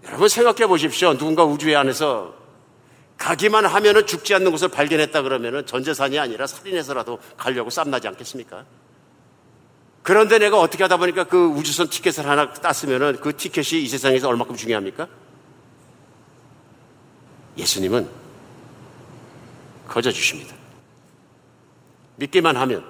[0.05, 1.17] 여러분 생각해 보십시오.
[1.17, 2.33] 누군가 우주의 안에서
[3.17, 8.65] 가기만 하면은 죽지 않는 것을 발견했다 그러면은 전 재산이 아니라 살인해서라도 가려고 쌈나지 않겠습니까?
[10.01, 14.55] 그런데 내가 어떻게 하다 보니까 그 우주선 티켓을 하나 땄으면은 그 티켓이 이 세상에서 얼마큼
[14.55, 15.07] 중요합니까?
[17.57, 18.09] 예수님은
[19.89, 20.58] 거저 주십니다.
[22.19, 22.85] 믿기만 하면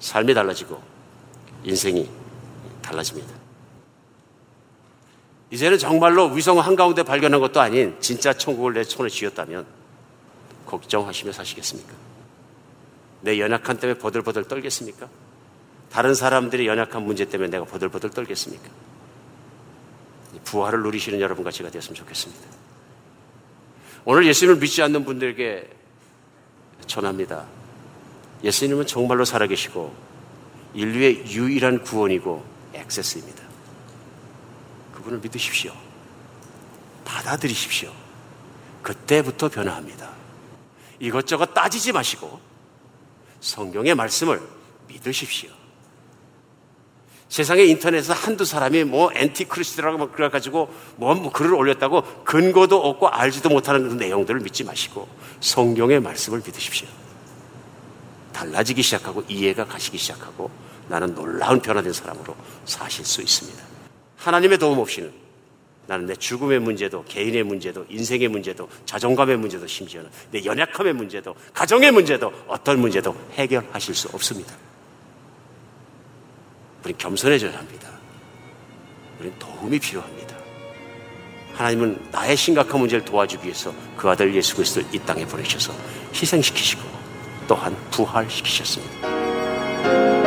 [0.00, 0.82] 삶이 달라지고
[1.64, 2.10] 인생이
[2.82, 3.32] 달라집니다.
[5.50, 9.66] 이제는 정말로 위성 한가운데 발견한 것도 아닌 진짜 천국을 내 손에 쥐었다면
[10.66, 11.92] 걱정하시며 사시겠습니까?
[13.22, 15.08] 내 연약한 때문에 버들버들 떨겠습니까?
[15.90, 18.68] 다른 사람들이 연약한 문제 때문에 내가 버들버들 떨겠습니까?
[20.44, 22.46] 부활을 누리시는 여러분 같이 가 되었으면 좋겠습니다.
[24.04, 25.68] 오늘 예수님을 믿지 않는 분들에게
[26.86, 27.59] 전합니다.
[28.42, 29.94] 예수님은 정말로 살아계시고
[30.74, 33.42] 인류의 유일한 구원이고 액세스입니다.
[34.94, 35.72] 그분을 믿으십시오.
[37.04, 37.92] 받아들이십시오.
[38.82, 40.10] 그때부터 변화합니다.
[41.00, 42.40] 이것저것 따지지 마시고
[43.40, 44.40] 성경의 말씀을
[44.88, 45.50] 믿으십시오.
[47.28, 53.48] 세상에 인터넷에서 한두 사람이 뭐 엔티크리스트라고 막 그래가지고 뭐, 뭐 글을 올렸다고 근거도 없고 알지도
[53.48, 55.08] 못하는 그 내용들을 믿지 마시고
[55.40, 56.88] 성경의 말씀을 믿으십시오.
[58.40, 60.50] 달라지기 시작하고 이해가 가시기 시작하고
[60.88, 62.34] 나는 놀라운 변화된 사람으로
[62.64, 63.62] 사실 수 있습니다.
[64.16, 65.12] 하나님의 도움 없이는
[65.86, 71.90] 나는 내 죽음의 문제도 개인의 문제도 인생의 문제도 자존감의 문제도 심지어는 내 연약함의 문제도 가정의
[71.90, 74.56] 문제도 어떤 문제도 해결하실 수 없습니다.
[76.82, 77.90] 우린 겸손해져야 합니다.
[79.18, 80.36] 우린 도움이 필요합니다.
[81.56, 85.74] 하나님은 나의 심각한 문제를 도와주기 위해서 그 아들 예수 그리스도를 이 땅에 보내셔서
[86.14, 86.99] 희생시키시고
[87.50, 90.19] 또한 부활시키셨습니다.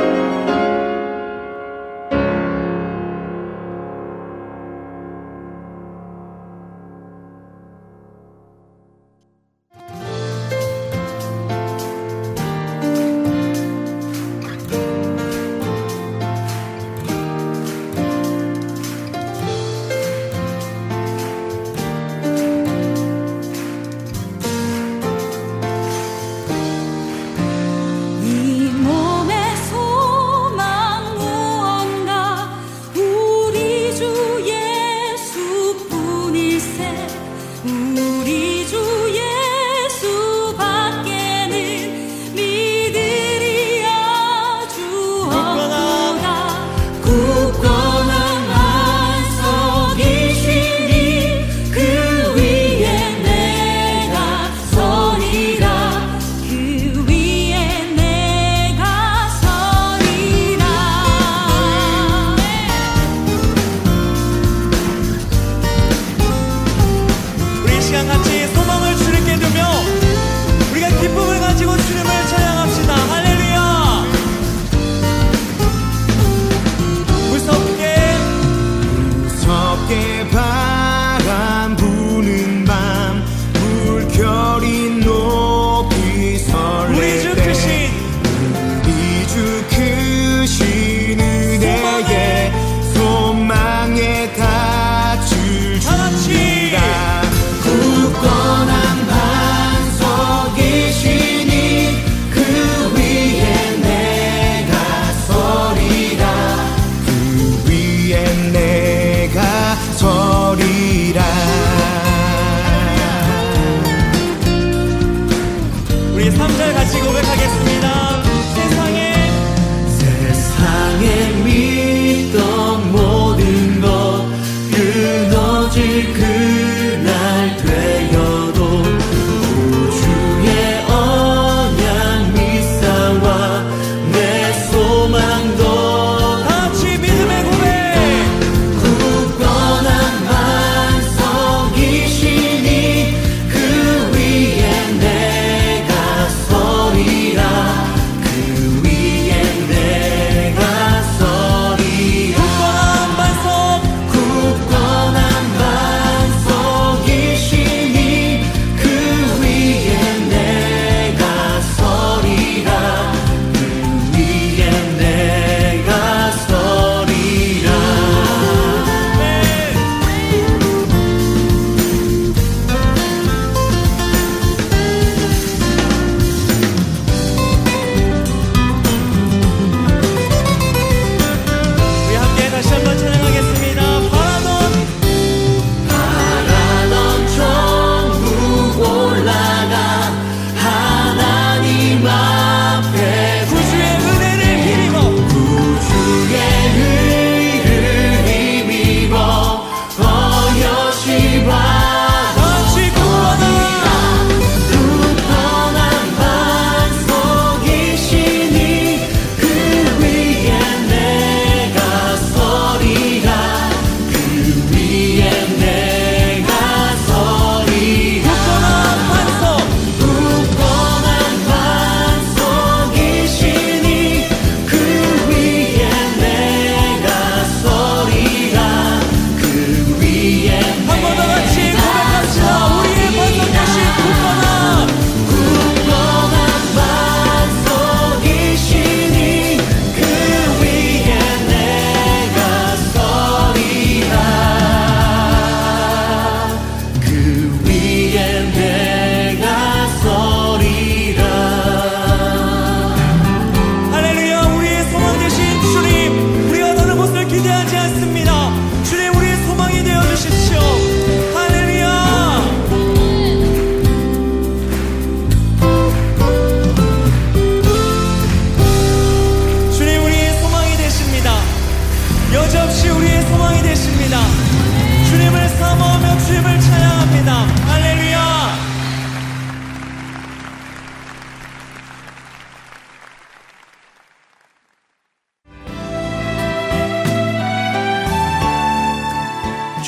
[79.96, 80.23] 무